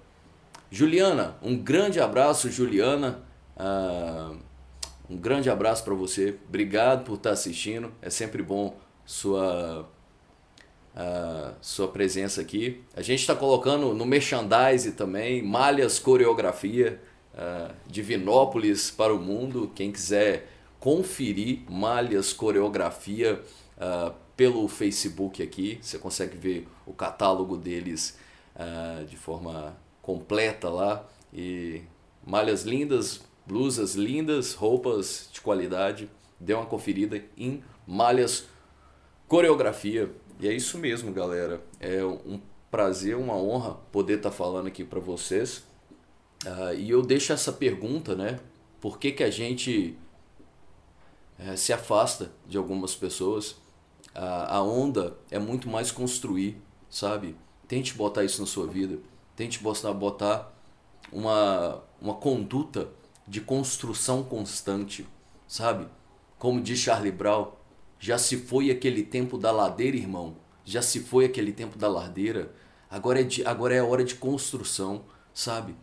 Juliana, 0.69 1.35
um 1.41 1.57
grande 1.57 1.99
abraço, 1.99 2.51
Juliana. 2.51 3.23
Uh, 3.57 4.37
um 5.09 5.17
grande 5.17 5.49
abraço 5.49 5.83
para 5.83 5.93
você. 5.93 6.37
Obrigado 6.47 7.03
por 7.03 7.15
estar 7.15 7.31
assistindo. 7.31 7.91
É 8.01 8.09
sempre 8.09 8.41
bom 8.41 8.77
sua 9.05 9.87
uh, 10.95 11.53
sua 11.61 11.87
presença 11.87 12.41
aqui. 12.41 12.83
A 12.95 13.01
gente 13.01 13.19
está 13.19 13.35
colocando 13.35 13.93
no 13.93 14.05
merchandise 14.05 14.93
também 14.93 15.43
malhas 15.43 15.99
coreografia 15.99 17.01
uh, 17.33 17.73
de 17.85 18.01
Vinópolis 18.01 18.89
para 18.89 19.13
o 19.13 19.19
mundo. 19.19 19.71
Quem 19.75 19.91
quiser 19.91 20.49
conferir 20.79 21.59
malhas 21.69 22.33
coreografia 22.33 23.41
uh, 23.77 24.13
pelo 24.35 24.67
Facebook 24.67 25.41
aqui, 25.41 25.79
você 25.81 25.97
consegue 25.97 26.37
ver 26.37 26.67
o 26.85 26.93
catálogo 26.93 27.55
deles 27.57 28.17
de 29.09 29.17
forma 29.17 29.75
completa 30.01 30.69
lá 30.69 31.05
e 31.33 31.81
malhas 32.25 32.63
lindas, 32.63 33.21
blusas 33.45 33.95
lindas, 33.95 34.53
roupas 34.53 35.29
de 35.31 35.41
qualidade. 35.41 36.09
Dê 36.39 36.53
uma 36.53 36.65
conferida 36.65 37.23
em 37.37 37.63
malhas 37.87 38.47
coreografia. 39.27 40.11
E 40.39 40.47
é 40.47 40.53
isso 40.53 40.77
mesmo, 40.77 41.11
galera. 41.13 41.61
É 41.79 42.03
um 42.03 42.39
prazer, 42.69 43.15
uma 43.15 43.35
honra 43.35 43.75
poder 43.91 44.17
estar 44.17 44.29
tá 44.29 44.35
falando 44.35 44.67
aqui 44.67 44.83
para 44.83 44.99
vocês. 44.99 45.63
Uh, 46.45 46.73
e 46.77 46.89
eu 46.89 47.01
deixo 47.01 47.31
essa 47.33 47.51
pergunta, 47.51 48.15
né? 48.15 48.39
Por 48.81 48.99
que, 48.99 49.11
que 49.11 49.23
a 49.23 49.31
gente 49.31 49.97
é, 51.39 51.55
se 51.55 51.73
afasta 51.73 52.31
de 52.45 52.57
algumas 52.57 52.93
pessoas? 52.93 53.51
Uh, 54.13 54.45
a 54.47 54.61
onda 54.61 55.17
é 55.31 55.39
muito 55.39 55.69
mais 55.69 55.91
construir, 55.91 56.61
sabe? 56.89 57.35
Tente 57.67 57.93
botar 57.93 58.23
isso 58.23 58.41
na 58.41 58.47
sua 58.47 58.67
vida. 58.67 58.99
Tente 59.35 59.59
botar, 59.59 59.93
botar 59.93 60.53
uma, 61.11 61.81
uma 61.99 62.13
conduta 62.13 62.89
de 63.27 63.41
construção 63.41 64.23
constante, 64.23 65.07
sabe? 65.47 65.87
Como 66.37 66.61
diz 66.61 66.79
Charlie 66.79 67.11
Brown, 67.11 67.51
já 67.99 68.17
se 68.17 68.37
foi 68.37 68.69
aquele 68.69 69.01
tempo 69.03 69.37
da 69.37 69.51
ladeira, 69.51 69.97
irmão. 69.97 70.37
Já 70.63 70.81
se 70.81 70.99
foi 70.99 71.25
aquele 71.25 71.51
tempo 71.51 71.77
da 71.77 71.87
ladeira. 71.87 72.53
Agora 72.89 73.21
é, 73.21 73.23
de, 73.23 73.45
agora 73.45 73.73
é 73.73 73.79
a 73.79 73.85
hora 73.85 74.03
de 74.03 74.15
construção, 74.15 75.05
sabe? 75.33 75.75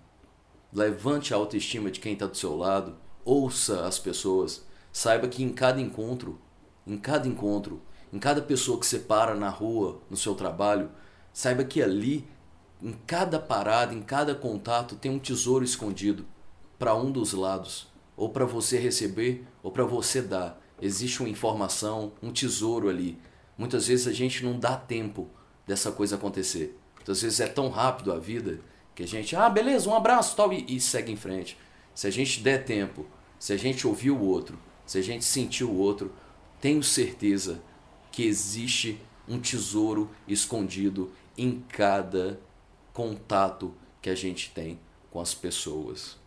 Levante 0.72 1.34
a 1.34 1.36
autoestima 1.36 1.90
de 1.90 2.00
quem 2.00 2.12
está 2.12 2.26
do 2.26 2.36
seu 2.36 2.56
lado. 2.56 2.96
Ouça 3.24 3.86
as 3.86 3.98
pessoas. 3.98 4.64
Saiba 4.92 5.26
que 5.26 5.42
em 5.42 5.52
cada 5.52 5.80
encontro, 5.80 6.40
em 6.86 6.96
cada 6.96 7.26
encontro, 7.26 7.82
em 8.12 8.18
cada 8.18 8.42
pessoa 8.42 8.78
que 8.78 8.86
você 8.86 8.98
para 8.98 9.34
na 9.34 9.48
rua, 9.48 10.00
no 10.08 10.16
seu 10.16 10.34
trabalho, 10.34 10.90
saiba 11.32 11.64
que 11.64 11.82
ali, 11.82 12.28
em 12.80 12.92
cada 13.06 13.38
parada, 13.38 13.94
em 13.94 14.02
cada 14.02 14.34
contato, 14.34 14.96
tem 14.96 15.10
um 15.10 15.18
tesouro 15.18 15.64
escondido 15.64 16.26
para 16.82 16.96
um 16.96 17.12
dos 17.12 17.32
lados, 17.32 17.86
ou 18.16 18.30
para 18.30 18.44
você 18.44 18.76
receber, 18.76 19.46
ou 19.62 19.70
para 19.70 19.84
você 19.84 20.20
dar 20.20 20.60
existe 20.80 21.20
uma 21.20 21.28
informação, 21.28 22.12
um 22.20 22.32
tesouro 22.32 22.88
ali. 22.88 23.16
Muitas 23.56 23.86
vezes 23.86 24.08
a 24.08 24.12
gente 24.12 24.44
não 24.44 24.58
dá 24.58 24.76
tempo 24.76 25.30
dessa 25.64 25.92
coisa 25.92 26.16
acontecer. 26.16 26.76
Muitas 26.96 27.22
vezes 27.22 27.38
é 27.38 27.46
tão 27.46 27.68
rápido 27.68 28.12
a 28.12 28.18
vida 28.18 28.58
que 28.96 29.04
a 29.04 29.06
gente, 29.06 29.36
ah, 29.36 29.48
beleza, 29.48 29.88
um 29.88 29.94
abraço 29.94 30.34
tal, 30.34 30.52
e, 30.52 30.64
e 30.66 30.80
segue 30.80 31.12
em 31.12 31.16
frente. 31.16 31.56
Se 31.94 32.08
a 32.08 32.10
gente 32.10 32.40
der 32.40 32.64
tempo, 32.64 33.06
se 33.38 33.52
a 33.52 33.56
gente 33.56 33.86
ouvir 33.86 34.10
o 34.10 34.20
outro, 34.20 34.58
se 34.84 34.98
a 34.98 35.02
gente 35.02 35.24
sentir 35.24 35.62
o 35.62 35.76
outro, 35.76 36.12
tenho 36.60 36.82
certeza 36.82 37.62
que 38.10 38.24
existe 38.24 39.00
um 39.28 39.38
tesouro 39.38 40.10
escondido 40.26 41.12
em 41.38 41.60
cada 41.60 42.40
contato 42.92 43.72
que 44.02 44.10
a 44.10 44.16
gente 44.16 44.50
tem 44.50 44.80
com 45.12 45.20
as 45.20 45.32
pessoas. 45.32 46.20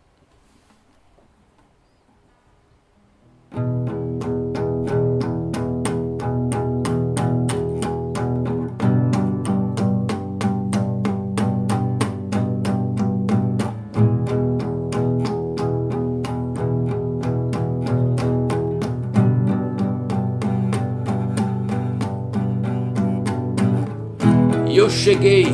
Cheguei 25.06 25.46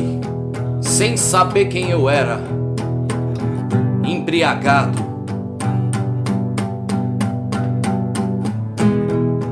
sem 0.81 1.15
saber 1.15 1.65
quem 1.65 1.91
eu 1.91 2.09
era, 2.09 2.39
embriagado. 4.03 4.97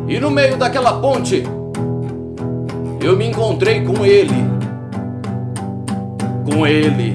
E 0.08 0.20
no 0.20 0.32
meio 0.32 0.58
daquela 0.58 1.00
ponte, 1.00 1.44
eu 3.00 3.16
me 3.16 3.28
encontrei 3.28 3.86
com 3.86 4.04
ele. 4.04 4.34
Com 6.52 6.66
ele. 6.66 7.14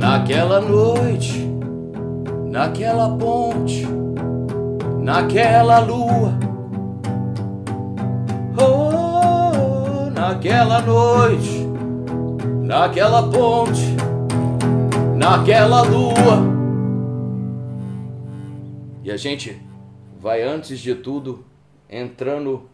Naquela 0.00 0.60
noite, 0.60 1.48
naquela 2.50 3.08
ponte, 3.16 3.86
naquela 5.00 5.78
lua 5.78 6.42
naquela 10.42 10.80
noite, 10.80 11.51
naquela 12.72 13.30
ponte, 13.30 13.82
naquela 15.14 15.82
lua. 15.82 16.40
E 19.04 19.12
a 19.12 19.16
gente 19.18 19.60
vai, 20.18 20.42
antes 20.42 20.80
de 20.80 20.94
tudo, 20.94 21.44
entrando 21.86 22.70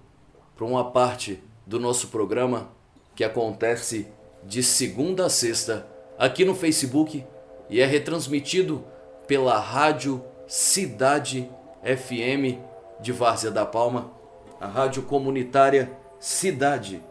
para 0.54 0.64
uma 0.64 0.92
parte 0.92 1.42
do 1.66 1.80
nosso 1.80 2.08
programa 2.08 2.68
que 3.16 3.24
acontece 3.24 4.06
de 4.44 4.62
segunda 4.62 5.26
a 5.26 5.28
sexta 5.28 5.84
aqui 6.16 6.44
no 6.44 6.54
Facebook 6.54 7.26
e 7.68 7.80
é 7.80 7.84
retransmitido 7.84 8.84
pela 9.26 9.58
Rádio 9.58 10.22
Cidade 10.46 11.50
FM 11.82 12.56
de 13.00 13.10
Várzea 13.10 13.50
da 13.50 13.66
Palma, 13.66 14.12
a 14.60 14.68
rádio 14.68 15.02
comunitária 15.02 15.90
Cidade 16.20 17.02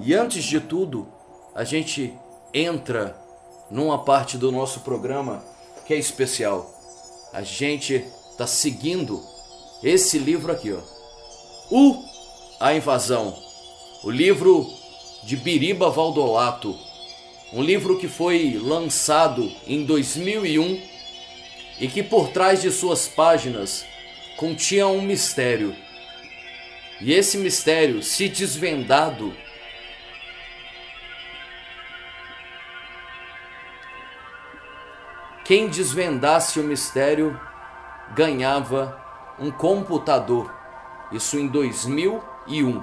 e 0.00 0.14
antes 0.14 0.44
de 0.44 0.60
tudo, 0.60 1.08
a 1.54 1.62
gente 1.62 2.12
entra 2.52 3.16
numa 3.70 4.04
parte 4.04 4.36
do 4.36 4.50
nosso 4.50 4.80
programa 4.80 5.44
que 5.86 5.94
é 5.94 5.98
especial. 5.98 6.70
A 7.32 7.42
gente 7.42 8.04
está 8.30 8.46
seguindo 8.46 9.22
esse 9.82 10.18
livro 10.18 10.50
aqui, 10.50 10.72
ó. 10.72 10.80
O 11.70 12.04
A 12.58 12.74
Invasão. 12.74 13.36
O 14.02 14.10
livro 14.10 14.68
de 15.22 15.36
Biriba 15.36 15.90
Valdolato. 15.90 16.76
Um 17.52 17.62
livro 17.62 17.98
que 17.98 18.08
foi 18.08 18.58
lançado 18.60 19.50
em 19.66 19.84
2001 19.84 20.80
e 21.78 21.88
que 21.88 22.02
por 22.02 22.30
trás 22.30 22.62
de 22.62 22.70
suas 22.70 23.06
páginas 23.06 23.84
continha 24.36 24.88
um 24.88 25.00
mistério. 25.00 25.74
E 27.00 27.12
esse 27.12 27.38
mistério, 27.38 28.02
se 28.02 28.28
desvendado, 28.28 29.34
Quem 35.44 35.68
desvendasse 35.68 36.58
o 36.58 36.64
mistério 36.64 37.38
ganhava 38.14 38.98
um 39.38 39.50
computador. 39.50 40.50
Isso 41.12 41.38
em 41.38 41.46
2001. 41.46 42.82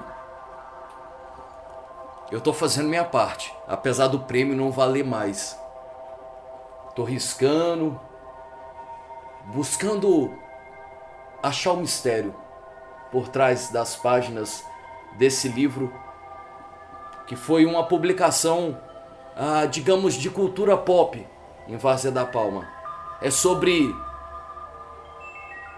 Eu 2.30 2.38
estou 2.38 2.54
fazendo 2.54 2.88
minha 2.88 3.04
parte, 3.04 3.52
apesar 3.66 4.06
do 4.06 4.20
prêmio 4.20 4.54
não 4.54 4.70
valer 4.70 5.04
mais. 5.04 5.58
Estou 6.88 7.04
riscando, 7.04 8.00
buscando 9.46 10.32
achar 11.42 11.72
o 11.72 11.78
mistério 11.78 12.32
por 13.10 13.26
trás 13.26 13.70
das 13.70 13.96
páginas 13.96 14.64
desse 15.18 15.48
livro, 15.48 15.92
que 17.26 17.34
foi 17.34 17.66
uma 17.66 17.88
publicação, 17.88 18.80
ah, 19.36 19.66
digamos, 19.66 20.14
de 20.14 20.30
cultura 20.30 20.76
pop 20.78 21.26
em 21.72 21.78
Várzea 21.78 22.10
da 22.10 22.26
Palma. 22.26 22.68
é 23.22 23.30
sobre 23.30 23.94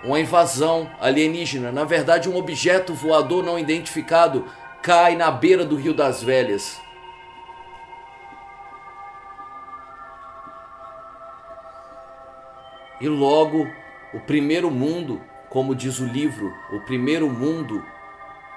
uma 0.03 0.19
invasão 0.19 0.91
alienígena. 1.01 1.71
Na 1.71 1.85
verdade, 1.85 2.29
um 2.29 2.37
objeto 2.37 2.93
voador 2.93 3.45
não 3.45 3.59
identificado 3.59 4.45
cai 4.83 5.15
na 5.15 5.31
beira 5.31 5.65
do 5.65 5.77
Rio 5.77 5.95
das 5.95 6.23
Velhas. 6.23 6.81
E 13.01 13.09
logo, 13.09 13.67
o 14.13 14.21
primeiro 14.21 14.71
mundo, 14.71 15.21
como 15.49 15.75
diz 15.75 16.01
o 16.01 16.07
livro, 16.07 16.53
o 16.73 16.81
primeiro 16.81 17.29
mundo, 17.29 17.85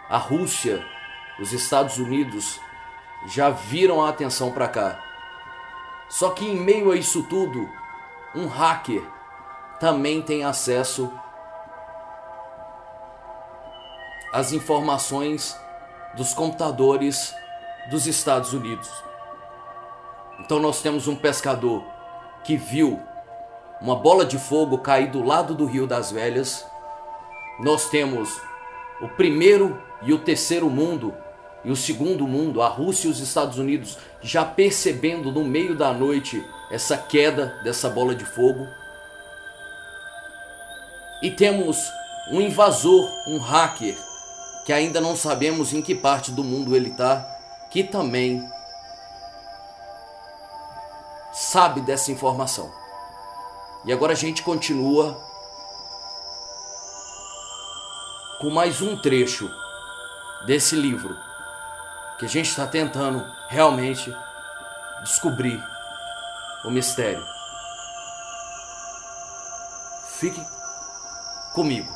a 0.09 0.17
Rússia, 0.17 0.83
os 1.39 1.53
Estados 1.53 1.97
Unidos, 1.97 2.59
já 3.27 3.49
viram 3.49 4.03
a 4.03 4.09
atenção 4.09 4.51
para 4.51 4.67
cá. 4.67 5.06
Só 6.09 6.29
que 6.31 6.45
em 6.45 6.55
meio 6.55 6.91
a 6.91 6.95
isso 6.95 7.23
tudo, 7.23 7.69
um 8.33 8.47
hacker 8.47 9.03
também 9.79 10.21
tem 10.21 10.43
acesso 10.43 11.11
às 14.31 14.51
informações 14.51 15.59
dos 16.15 16.33
computadores 16.33 17.33
dos 17.89 18.07
Estados 18.07 18.53
Unidos. 18.53 18.89
Então 20.39 20.59
nós 20.59 20.81
temos 20.81 21.07
um 21.07 21.15
pescador 21.15 21.83
que 22.43 22.55
viu 22.55 23.01
uma 23.81 23.95
bola 23.95 24.25
de 24.25 24.37
fogo 24.37 24.77
cair 24.79 25.09
do 25.11 25.23
lado 25.23 25.53
do 25.53 25.65
Rio 25.65 25.85
das 25.85 26.11
Velhas. 26.11 26.65
Nós 27.59 27.89
temos 27.89 28.39
o 29.01 29.07
primeiro 29.09 29.81
e 30.01 30.13
o 30.13 30.19
terceiro 30.19 30.69
mundo 30.69 31.13
e 31.67 31.71
o 31.71 31.75
segundo 31.75 32.25
mundo, 32.25 32.61
a 32.61 32.69
Rússia 32.69 33.09
e 33.09 33.11
os 33.11 33.19
Estados 33.19 33.57
Unidos, 33.57 33.97
já 34.21 34.45
percebendo 34.45 35.33
no 35.33 35.43
meio 35.43 35.75
da 35.75 35.91
noite 35.91 36.41
essa 36.71 36.97
queda 36.97 37.59
dessa 37.61 37.89
bola 37.89 38.15
de 38.15 38.23
fogo. 38.23 38.65
E 41.21 41.29
temos 41.29 41.77
um 42.31 42.39
invasor, 42.39 43.11
um 43.27 43.37
hacker, 43.37 43.97
que 44.65 44.71
ainda 44.71 45.01
não 45.01 45.13
sabemos 45.13 45.73
em 45.73 45.81
que 45.81 45.93
parte 45.93 46.31
do 46.31 46.41
mundo 46.41 46.73
ele 46.73 46.91
está, 46.91 47.19
que 47.69 47.83
também 47.83 48.41
sabe 51.33 51.81
dessa 51.81 52.13
informação. 52.13 52.71
E 53.83 53.91
agora 53.91 54.13
a 54.13 54.15
gente 54.15 54.41
continua 54.41 55.21
com 58.39 58.49
mais 58.49 58.81
um 58.81 58.95
trecho 58.95 59.51
desse 60.45 60.73
livro 60.73 61.26
que 62.17 62.25
a 62.25 62.29
gente 62.29 62.49
está 62.49 62.65
tentando 62.65 63.25
realmente 63.47 64.15
descobrir 65.01 65.63
o 66.65 66.71
mistério. 66.71 67.23
Fique 70.19 70.43
comigo. 71.53 71.95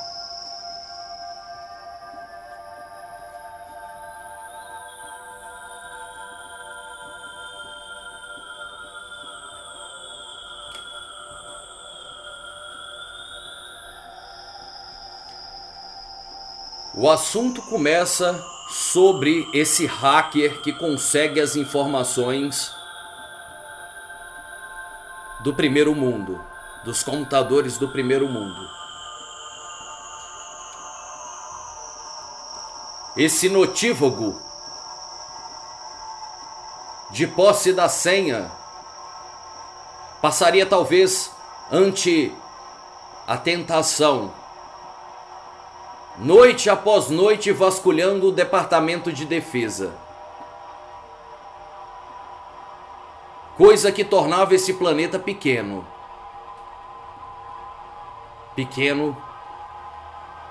O 16.93 17.09
assunto 17.09 17.63
começa 17.63 18.39
sobre 18.71 19.49
esse 19.53 19.85
hacker 19.85 20.61
que 20.61 20.71
consegue 20.71 21.41
as 21.41 21.57
informações 21.57 22.73
do 25.41 25.53
primeiro 25.53 25.93
mundo, 25.93 26.43
dos 26.85 27.03
computadores 27.03 27.77
do 27.77 27.89
primeiro 27.89 28.29
mundo. 28.29 28.69
Esse 33.17 33.49
notívago 33.49 34.41
de 37.11 37.27
posse 37.27 37.73
da 37.73 37.89
senha 37.89 38.49
passaria 40.21 40.65
talvez 40.65 41.29
ante 41.69 42.33
a 43.27 43.35
tentação 43.37 44.40
noite 46.17 46.69
após 46.69 47.09
noite 47.09 47.51
vasculhando 47.51 48.27
o 48.27 48.31
Departamento 48.31 49.11
de 49.11 49.25
Defesa. 49.25 49.93
Coisa 53.57 53.91
que 53.91 54.03
tornava 54.03 54.55
esse 54.55 54.73
planeta 54.73 55.19
pequeno. 55.19 55.85
Pequeno 58.55 59.15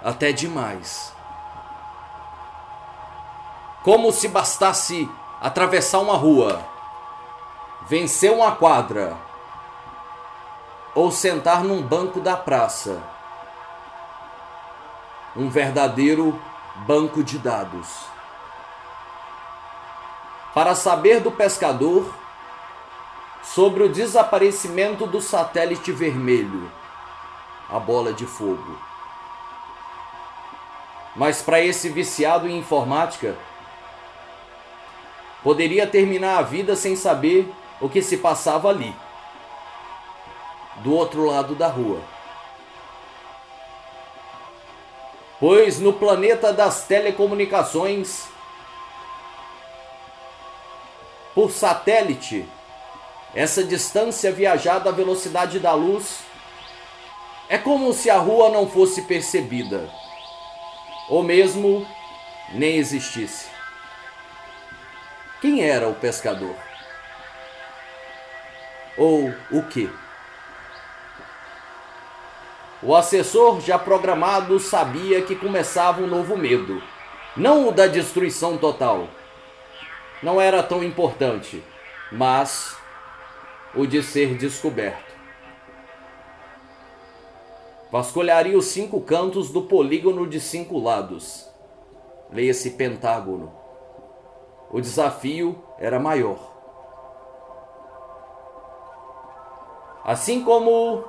até 0.03 0.33
demais. 0.33 1.12
Como 3.83 4.12
se 4.12 4.29
bastasse 4.29 5.11
atravessar 5.40 6.01
uma 6.01 6.16
rua, 6.16 6.62
vencer 7.87 8.31
uma 8.31 8.53
quadra 8.53 9.16
ou 10.94 11.11
sentar 11.11 11.64
num 11.64 11.83
banco 11.83 12.20
da 12.20 12.37
praça 12.37 13.03
um 15.37 15.49
verdadeiro 15.49 16.38
banco 16.87 17.23
de 17.23 17.38
dados. 17.38 17.87
Para 20.55 20.75
saber 20.75 21.21
do 21.21 21.31
pescador 21.31 22.12
sobre 23.43 23.85
o 23.85 23.88
desaparecimento 23.88 25.07
do 25.07 25.21
satélite 25.21 25.93
vermelho, 25.93 26.71
a 27.69 27.79
bola 27.79 28.12
de 28.12 28.27
fogo. 28.27 28.79
Mas 31.14 31.43
para 31.43 31.61
esse 31.61 31.88
viciado 31.88 32.49
em 32.49 32.59
informática, 32.59 33.37
poderia 35.43 35.87
terminar 35.87 36.38
a 36.38 36.43
vida 36.43 36.77
sem 36.77 36.97
saber 36.97 37.53
o 37.81 37.88
que 37.88 38.03
se 38.03 38.16
passava 38.16 38.69
ali, 38.69 38.95
do 40.77 40.93
outro 40.93 41.25
lado 41.27 41.55
da 41.55 41.69
rua. 41.69 42.01
Pois 45.40 45.81
no 45.81 45.94
planeta 45.94 46.53
das 46.53 46.87
telecomunicações, 46.87 48.29
por 51.35 51.50
satélite, 51.50 52.46
essa 53.35 53.64
distância 53.64 54.31
viajada 54.31 54.90
à 54.90 54.92
velocidade 54.92 55.59
da 55.59 55.72
luz 55.72 56.20
é 57.48 57.57
como 57.57 57.92
se 57.94 58.11
a 58.11 58.18
rua 58.18 58.50
não 58.50 58.68
fosse 58.68 59.03
percebida, 59.03 59.90
ou 61.09 61.22
mesmo 61.22 61.87
nem 62.53 62.76
existisse. 62.76 63.48
Quem 65.40 65.62
era 65.62 65.88
o 65.88 65.94
pescador? 65.94 66.55
Ou 68.98 69.33
o 69.50 69.62
que? 69.62 69.90
O 72.83 72.97
assessor 72.97 73.61
já 73.61 73.79
programado 73.79 74.59
sabia 74.59 75.21
que 75.21 75.37
começava 75.37 76.01
um 76.01 76.07
novo 76.07 76.35
medo, 76.35 76.83
não 77.37 77.69
o 77.69 77.73
da 77.73 77.87
destruição 77.87 78.57
total. 78.57 79.07
Não 80.23 80.40
era 80.40 80.62
tão 80.62 80.83
importante, 80.83 81.62
mas 82.11 82.75
o 83.75 83.87
de 83.87 84.03
ser 84.03 84.35
descoberto. 84.35 85.11
Vasculharia 87.90 88.57
os 88.57 88.66
cinco 88.66 89.01
cantos 89.01 89.51
do 89.51 89.62
polígono 89.62 90.27
de 90.27 90.40
cinco 90.40 90.79
lados. 90.79 91.51
Leia-se 92.33 92.71
pentágono. 92.71 93.53
O 94.71 94.81
desafio 94.81 95.62
era 95.79 95.99
maior. 95.99 96.38
Assim 100.05 100.43
como 100.43 101.05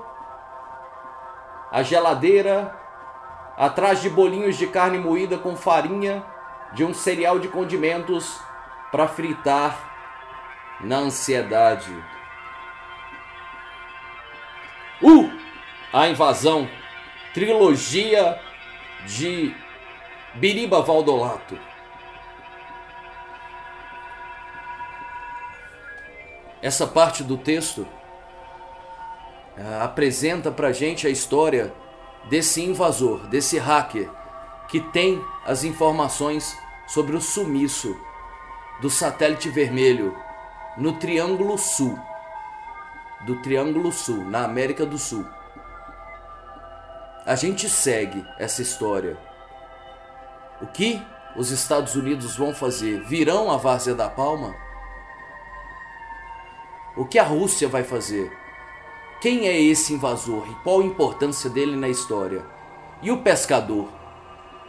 a 1.72 1.82
geladeira, 1.84 2.78
atrás 3.58 4.02
de 4.02 4.10
bolinhos 4.10 4.58
de 4.58 4.68
carne 4.68 4.98
moída 4.98 5.38
com 5.38 5.56
farinha, 5.56 6.24
de 6.74 6.84
um 6.84 6.94
cereal 6.94 7.40
de 7.40 7.48
condimentos 7.48 8.40
para 8.92 9.08
fritar 9.08 9.78
na 10.82 10.98
ansiedade. 10.98 11.92
Uh! 15.02 15.32
A 15.94 16.08
invasão, 16.08 16.70
trilogia 17.34 18.40
de 19.06 19.54
Biriba 20.36 20.82
Valdolato. 20.82 21.58
Essa 26.62 26.86
parte 26.86 27.24
do 27.24 27.38
texto 27.38 27.88
uh, 29.58 29.84
apresenta 29.84 30.52
pra 30.52 30.72
gente 30.72 31.08
a 31.08 31.10
história 31.10 31.74
desse 32.30 32.64
invasor, 32.64 33.28
desse 33.28 33.58
hacker 33.58 34.10
que 34.68 34.80
tem 34.80 35.24
as 35.46 35.64
informações 35.64 36.58
sobre 36.88 37.16
o 37.16 37.22
sumiço 37.22 37.96
do 38.82 38.90
satélite 38.90 39.50
vermelho 39.50 40.16
no 40.78 40.94
Triângulo 40.94 41.58
Sul. 41.58 41.98
do 43.26 43.42
Triângulo 43.42 43.92
Sul, 43.92 44.24
na 44.26 44.44
América 44.46 44.86
do 44.86 44.98
Sul. 44.98 45.26
A 47.26 47.36
gente 47.36 47.70
segue 47.70 48.26
essa 48.40 48.62
história. 48.62 49.18
O 50.62 50.68
que 50.68 51.02
os 51.36 51.52
Estados 51.52 51.96
Unidos 51.96 52.36
vão 52.36 52.54
fazer? 52.54 53.04
Virão 53.04 53.52
a 53.52 53.58
Várzea 53.58 53.94
da 53.94 54.10
Palma? 54.10 54.56
O 56.98 57.06
que 57.06 57.20
a 57.20 57.24
Rússia 57.24 57.68
vai 57.68 57.84
fazer? 57.84 58.32
Quem 59.22 59.48
é 59.48 59.62
esse 59.62 59.94
invasor 59.94 60.50
e 60.50 60.56
qual 60.64 60.82
a 60.82 60.84
importância 60.84 61.48
dele 61.48 61.76
na 61.76 61.88
história? 61.88 62.44
E 63.04 63.12
o 63.12 63.20
pescador? 63.20 63.88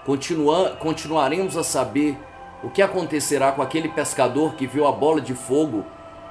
Continua, 0.04 0.76
continuaremos 0.76 1.56
a 1.56 1.64
saber 1.64 2.18
o 2.62 2.68
que 2.68 2.82
acontecerá 2.82 3.52
com 3.52 3.62
aquele 3.62 3.88
pescador 3.88 4.54
que 4.54 4.66
viu 4.66 4.86
a 4.86 4.92
bola 4.92 5.22
de 5.22 5.34
fogo 5.34 5.86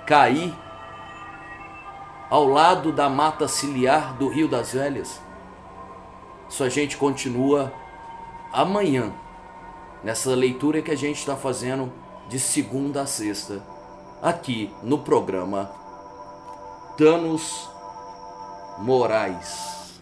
cair 0.06 0.54
ao 2.30 2.46
lado 2.46 2.92
da 2.92 3.10
mata 3.10 3.48
ciliar 3.48 4.14
do 4.14 4.30
Rio 4.30 4.48
das 4.48 4.74
Velhas? 4.74 5.20
Só 6.48 6.66
a 6.66 6.70
gente 6.70 6.98
continua 6.98 7.74
amanhã, 8.54 9.12
nessa 10.04 10.30
leitura 10.36 10.84
que 10.84 10.92
a 10.92 10.96
gente 10.96 11.18
está 11.18 11.36
fazendo 11.36 11.92
de 12.30 12.40
segunda 12.40 13.02
a 13.02 13.08
sexta, 13.08 13.64
aqui 14.22 14.72
no 14.84 15.00
programa 15.00 15.72
Danos 16.96 17.71
Morais. 18.82 20.02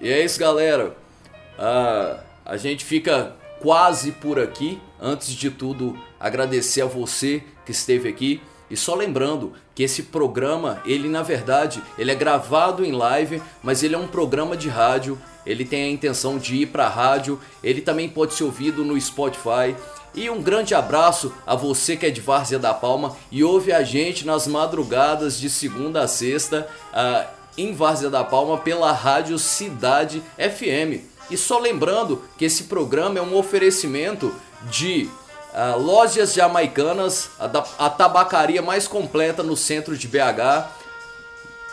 E 0.00 0.08
é 0.08 0.24
isso, 0.24 0.40
galera. 0.40 0.96
Ah, 1.58 2.20
a 2.44 2.56
gente 2.56 2.84
fica 2.84 3.36
quase 3.60 4.12
por 4.12 4.38
aqui. 4.38 4.80
Antes 4.98 5.28
de 5.32 5.50
tudo, 5.50 5.98
agradecer 6.18 6.80
a 6.82 6.86
você 6.86 7.42
que 7.66 7.72
esteve 7.72 8.08
aqui. 8.08 8.40
E 8.70 8.76
só 8.76 8.94
lembrando 8.94 9.52
que 9.74 9.82
esse 9.82 10.04
programa, 10.04 10.80
ele 10.86 11.08
na 11.08 11.22
verdade, 11.22 11.82
ele 11.98 12.10
é 12.10 12.14
gravado 12.14 12.84
em 12.84 12.92
live, 12.92 13.42
mas 13.62 13.82
ele 13.82 13.94
é 13.94 13.98
um 13.98 14.08
programa 14.08 14.56
de 14.56 14.68
rádio. 14.68 15.18
Ele 15.44 15.64
tem 15.64 15.84
a 15.84 15.90
intenção 15.90 16.38
de 16.38 16.56
ir 16.56 16.66
para 16.66 16.86
a 16.86 16.88
rádio. 16.88 17.38
Ele 17.62 17.82
também 17.82 18.08
pode 18.08 18.32
ser 18.34 18.44
ouvido 18.44 18.84
no 18.84 18.98
Spotify. 18.98 19.76
E 20.14 20.28
um 20.28 20.42
grande 20.42 20.74
abraço 20.74 21.32
a 21.46 21.54
você 21.54 21.96
que 21.96 22.06
é 22.06 22.10
de 22.10 22.20
Várzea 22.20 22.58
da 22.58 22.74
Palma 22.74 23.16
e 23.30 23.44
ouve 23.44 23.72
a 23.72 23.82
gente 23.82 24.26
nas 24.26 24.46
madrugadas 24.46 25.38
de 25.38 25.48
segunda 25.48 26.02
a 26.02 26.08
sexta 26.08 26.68
uh, 26.92 27.28
em 27.56 27.72
Várzea 27.72 28.10
da 28.10 28.24
Palma 28.24 28.58
pela 28.58 28.90
Rádio 28.92 29.38
Cidade 29.38 30.22
FM. 30.36 31.04
E 31.30 31.36
só 31.36 31.58
lembrando 31.58 32.22
que 32.36 32.44
esse 32.44 32.64
programa 32.64 33.20
é 33.20 33.22
um 33.22 33.36
oferecimento 33.36 34.34
de 34.68 35.08
uh, 35.54 35.78
lojas 35.78 36.34
jamaicanas, 36.34 37.30
a, 37.38 37.46
da, 37.46 37.64
a 37.78 37.88
tabacaria 37.88 38.60
mais 38.60 38.88
completa 38.88 39.44
no 39.44 39.56
centro 39.56 39.96
de 39.96 40.08
BH. 40.08 40.79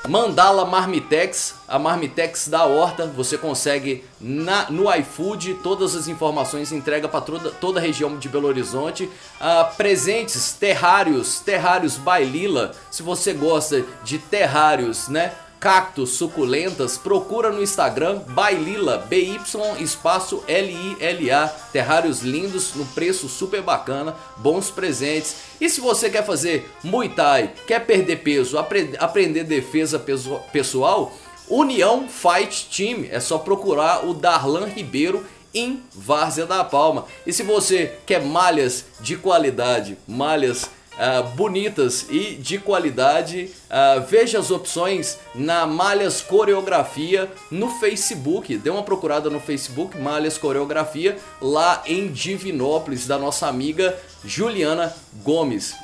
Mandala 0.08 0.66
Marmitex, 0.66 1.56
a 1.68 1.78
Marmitex 1.78 2.48
da 2.48 2.66
Horta, 2.66 3.06
você 3.06 3.38
consegue 3.38 4.06
na, 4.20 4.70
no 4.70 4.94
iFood 4.96 5.56
todas 5.56 5.96
as 5.96 6.08
informações, 6.08 6.72
entrega 6.72 7.08
para 7.10 7.22
toda, 7.22 7.52
toda 7.52 7.80
a 7.80 7.84
região 7.84 8.18
de 8.18 8.30
Belo 8.30 8.48
Horizonte. 8.48 9.04
Uh, 9.04 9.76
presentes, 9.76 10.54
terrários, 10.54 11.40
terrários 11.42 11.98
Bailila, 11.98 12.72
se 12.90 13.04
você 13.04 13.34
gosta 13.34 13.86
de 14.04 14.18
terrários, 14.18 15.10
né? 15.10 15.34
Cactos 15.60 16.12
suculentas, 16.12 16.98
procura 16.98 17.52
no 17.52 17.62
Instagram 17.62 18.20
Bailila, 18.28 18.98
BY 19.10 19.40
espaço 19.80 20.44
L-I-L-A, 20.48 21.48
terrários 21.72 22.22
lindos, 22.22 22.74
no 22.76 22.86
preço 22.86 23.28
super 23.28 23.62
bacana, 23.62 24.16
bons 24.38 24.70
presentes. 24.70 25.36
E 25.60 25.70
se 25.70 25.82
você 25.82 26.10
quer 26.10 26.26
fazer 26.26 26.70
Muay 26.84 27.10
Thai, 27.10 27.54
quer 27.66 27.86
perder 27.86 28.18
peso, 28.18 28.58
apre 28.58 28.94
aprender 29.00 29.44
defesa 29.44 30.04
pessoal, 30.52 31.12
União 31.50 32.08
Fight 32.08 32.68
Team, 32.70 33.08
é 33.10 33.20
só 33.20 33.38
procurar 33.38 34.06
o 34.06 34.14
Darlan 34.14 34.68
Ribeiro 34.68 35.26
em 35.54 35.82
Várzea 35.94 36.46
da 36.46 36.64
Palma. 36.64 37.06
E 37.26 37.34
se 37.34 37.42
você 37.42 37.98
quer 38.06 38.22
malhas 38.22 38.86
de 39.00 39.16
qualidade, 39.16 39.98
malhas 40.08 40.70
uh, 40.98 41.28
bonitas 41.36 42.06
e 42.10 42.36
de 42.36 42.58
qualidade. 42.58 43.52
Uh, 43.70 44.06
veja 44.08 44.40
as 44.40 44.52
opções 44.52 45.18
na 45.34 45.66
Malhas 45.66 46.22
Coreografia 46.22 47.32
no 47.50 47.70
Facebook. 47.80 48.58
Dê 48.58 48.70
uma 48.70 48.84
procurada 48.84 49.30
no 49.30 49.40
Facebook, 49.40 49.98
Malhas 49.98 50.38
Coreografia, 50.38 51.18
lá 51.42 51.84
em 51.86 52.08
Divinópolis, 52.08 53.08
da 53.08 53.18
nossa 53.18 53.48
amiga 53.48 53.98
Juliana 54.24 54.96
Gomes. 55.24 55.76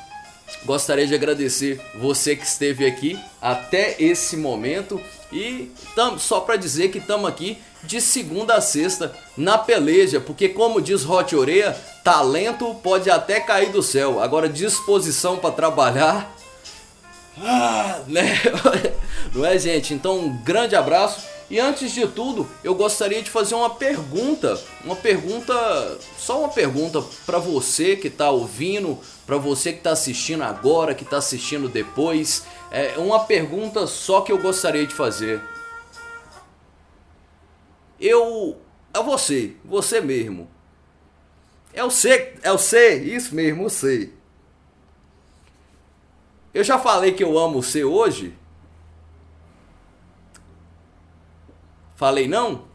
Gostaria 0.64 1.06
de 1.06 1.14
agradecer 1.14 1.80
você 1.98 2.36
que 2.36 2.44
esteve 2.44 2.86
aqui 2.86 3.18
até 3.40 3.96
esse 3.98 4.36
momento 4.36 5.00
e 5.32 5.70
tam, 5.94 6.18
só 6.18 6.40
para 6.40 6.56
dizer 6.56 6.90
que 6.90 6.98
estamos 6.98 7.28
aqui 7.28 7.58
de 7.86 8.00
segunda 8.00 8.54
a 8.54 8.60
sexta 8.60 9.14
na 9.36 9.58
peleja, 9.58 10.20
porque 10.20 10.48
como 10.48 10.80
diz 10.80 11.08
Hot 11.08 11.34
Oreia, 11.34 11.76
talento 12.02 12.74
pode 12.82 13.10
até 13.10 13.40
cair 13.40 13.70
do 13.70 13.82
céu, 13.82 14.20
agora 14.20 14.48
disposição 14.48 15.36
para 15.36 15.50
trabalhar, 15.54 16.34
ah, 17.42 18.00
né? 18.06 18.40
Não 19.34 19.44
é, 19.44 19.58
gente? 19.58 19.92
Então, 19.92 20.18
um 20.18 20.36
grande 20.42 20.76
abraço. 20.76 21.34
E 21.50 21.60
antes 21.60 21.92
de 21.92 22.06
tudo, 22.06 22.48
eu 22.62 22.74
gostaria 22.74 23.22
de 23.22 23.28
fazer 23.28 23.54
uma 23.54 23.68
pergunta, 23.68 24.58
uma 24.84 24.96
pergunta, 24.96 25.98
só 26.18 26.40
uma 26.40 26.48
pergunta 26.48 27.04
para 27.26 27.38
você 27.38 27.96
que 27.96 28.08
está 28.08 28.30
ouvindo, 28.30 28.98
para 29.26 29.36
você 29.36 29.72
que 29.72 29.78
está 29.78 29.90
assistindo 29.90 30.42
agora, 30.42 30.94
que 30.94 31.04
está 31.04 31.18
assistindo 31.18 31.68
depois, 31.68 32.44
é 32.70 32.94
uma 32.96 33.20
pergunta 33.20 33.86
só 33.86 34.22
que 34.22 34.32
eu 34.32 34.38
gostaria 34.38 34.86
de 34.86 34.94
fazer. 34.94 35.40
Eu. 38.00 38.60
É 38.92 39.02
você, 39.02 39.56
você 39.64 40.00
mesmo. 40.00 40.48
É 41.72 41.82
o 41.82 41.90
C, 41.90 42.34
é 42.42 42.52
o 42.52 42.58
C, 42.58 42.96
isso 43.02 43.34
mesmo, 43.34 43.64
o 43.64 43.70
C. 43.70 44.12
Eu 46.52 46.62
já 46.62 46.78
falei 46.78 47.12
que 47.12 47.24
eu 47.24 47.36
amo 47.36 47.62
C 47.62 47.82
hoje? 47.82 48.32
Falei 51.96 52.28
não? 52.28 52.66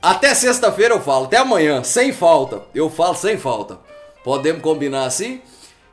Até 0.00 0.34
sexta-feira 0.34 0.94
eu 0.94 1.00
falo, 1.00 1.26
até 1.26 1.36
amanhã, 1.36 1.82
sem 1.82 2.12
falta. 2.12 2.62
Eu 2.74 2.88
falo 2.88 3.14
sem 3.14 3.36
falta. 3.36 3.78
Podemos 4.24 4.62
combinar 4.62 5.04
assim? 5.04 5.42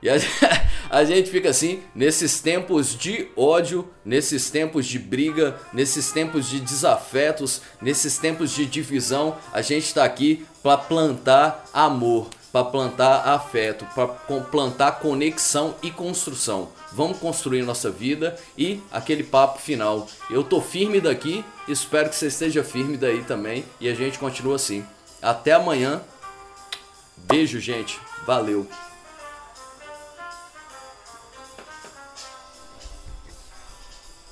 E 0.01 0.10
a, 0.10 0.13
a 0.93 1.03
gente 1.03 1.32
fica 1.32 1.49
assim, 1.49 1.82
nesses 1.95 2.39
tempos 2.39 2.95
de 2.95 3.27
ódio, 3.36 3.89
nesses 4.06 4.51
tempos 4.51 4.86
de 4.86 4.99
briga, 4.99 5.60
nesses 5.73 6.12
tempos 6.12 6.47
de 6.47 6.60
desafetos, 6.60 7.62
nesses 7.82 8.19
tempos 8.19 8.51
de 8.51 8.63
divisão, 8.67 9.36
a 9.51 9.63
gente 9.63 9.88
está 9.88 10.03
aqui 10.03 10.45
para 10.62 10.77
plantar 10.77 11.65
amor, 11.73 12.29
para 12.51 12.63
plantar 12.65 13.27
afeto, 13.27 13.88
para 13.95 14.08
plantar 14.08 14.99
conexão 14.99 15.73
e 15.82 15.89
construção. 15.89 16.69
Vamos 16.91 17.17
construir 17.17 17.63
nossa 17.63 17.89
vida 17.89 18.38
e 18.56 18.79
aquele 18.91 19.23
papo 19.23 19.60
final. 19.60 20.08
Eu 20.29 20.43
tô 20.43 20.62
firme 20.62 21.01
daqui, 21.01 21.43
espero 21.67 22.08
que 22.08 22.15
você 22.15 22.27
esteja 22.27 22.63
firme 22.63 22.97
daí 22.97 23.23
também 23.23 23.65
e 23.82 23.89
a 23.89 23.95
gente 23.95 24.19
continua 24.19 24.58
assim. 24.58 24.86
Até 25.19 25.53
amanhã. 25.53 26.03
Beijo, 27.17 27.60
gente. 27.60 27.99
Valeu. 28.27 28.67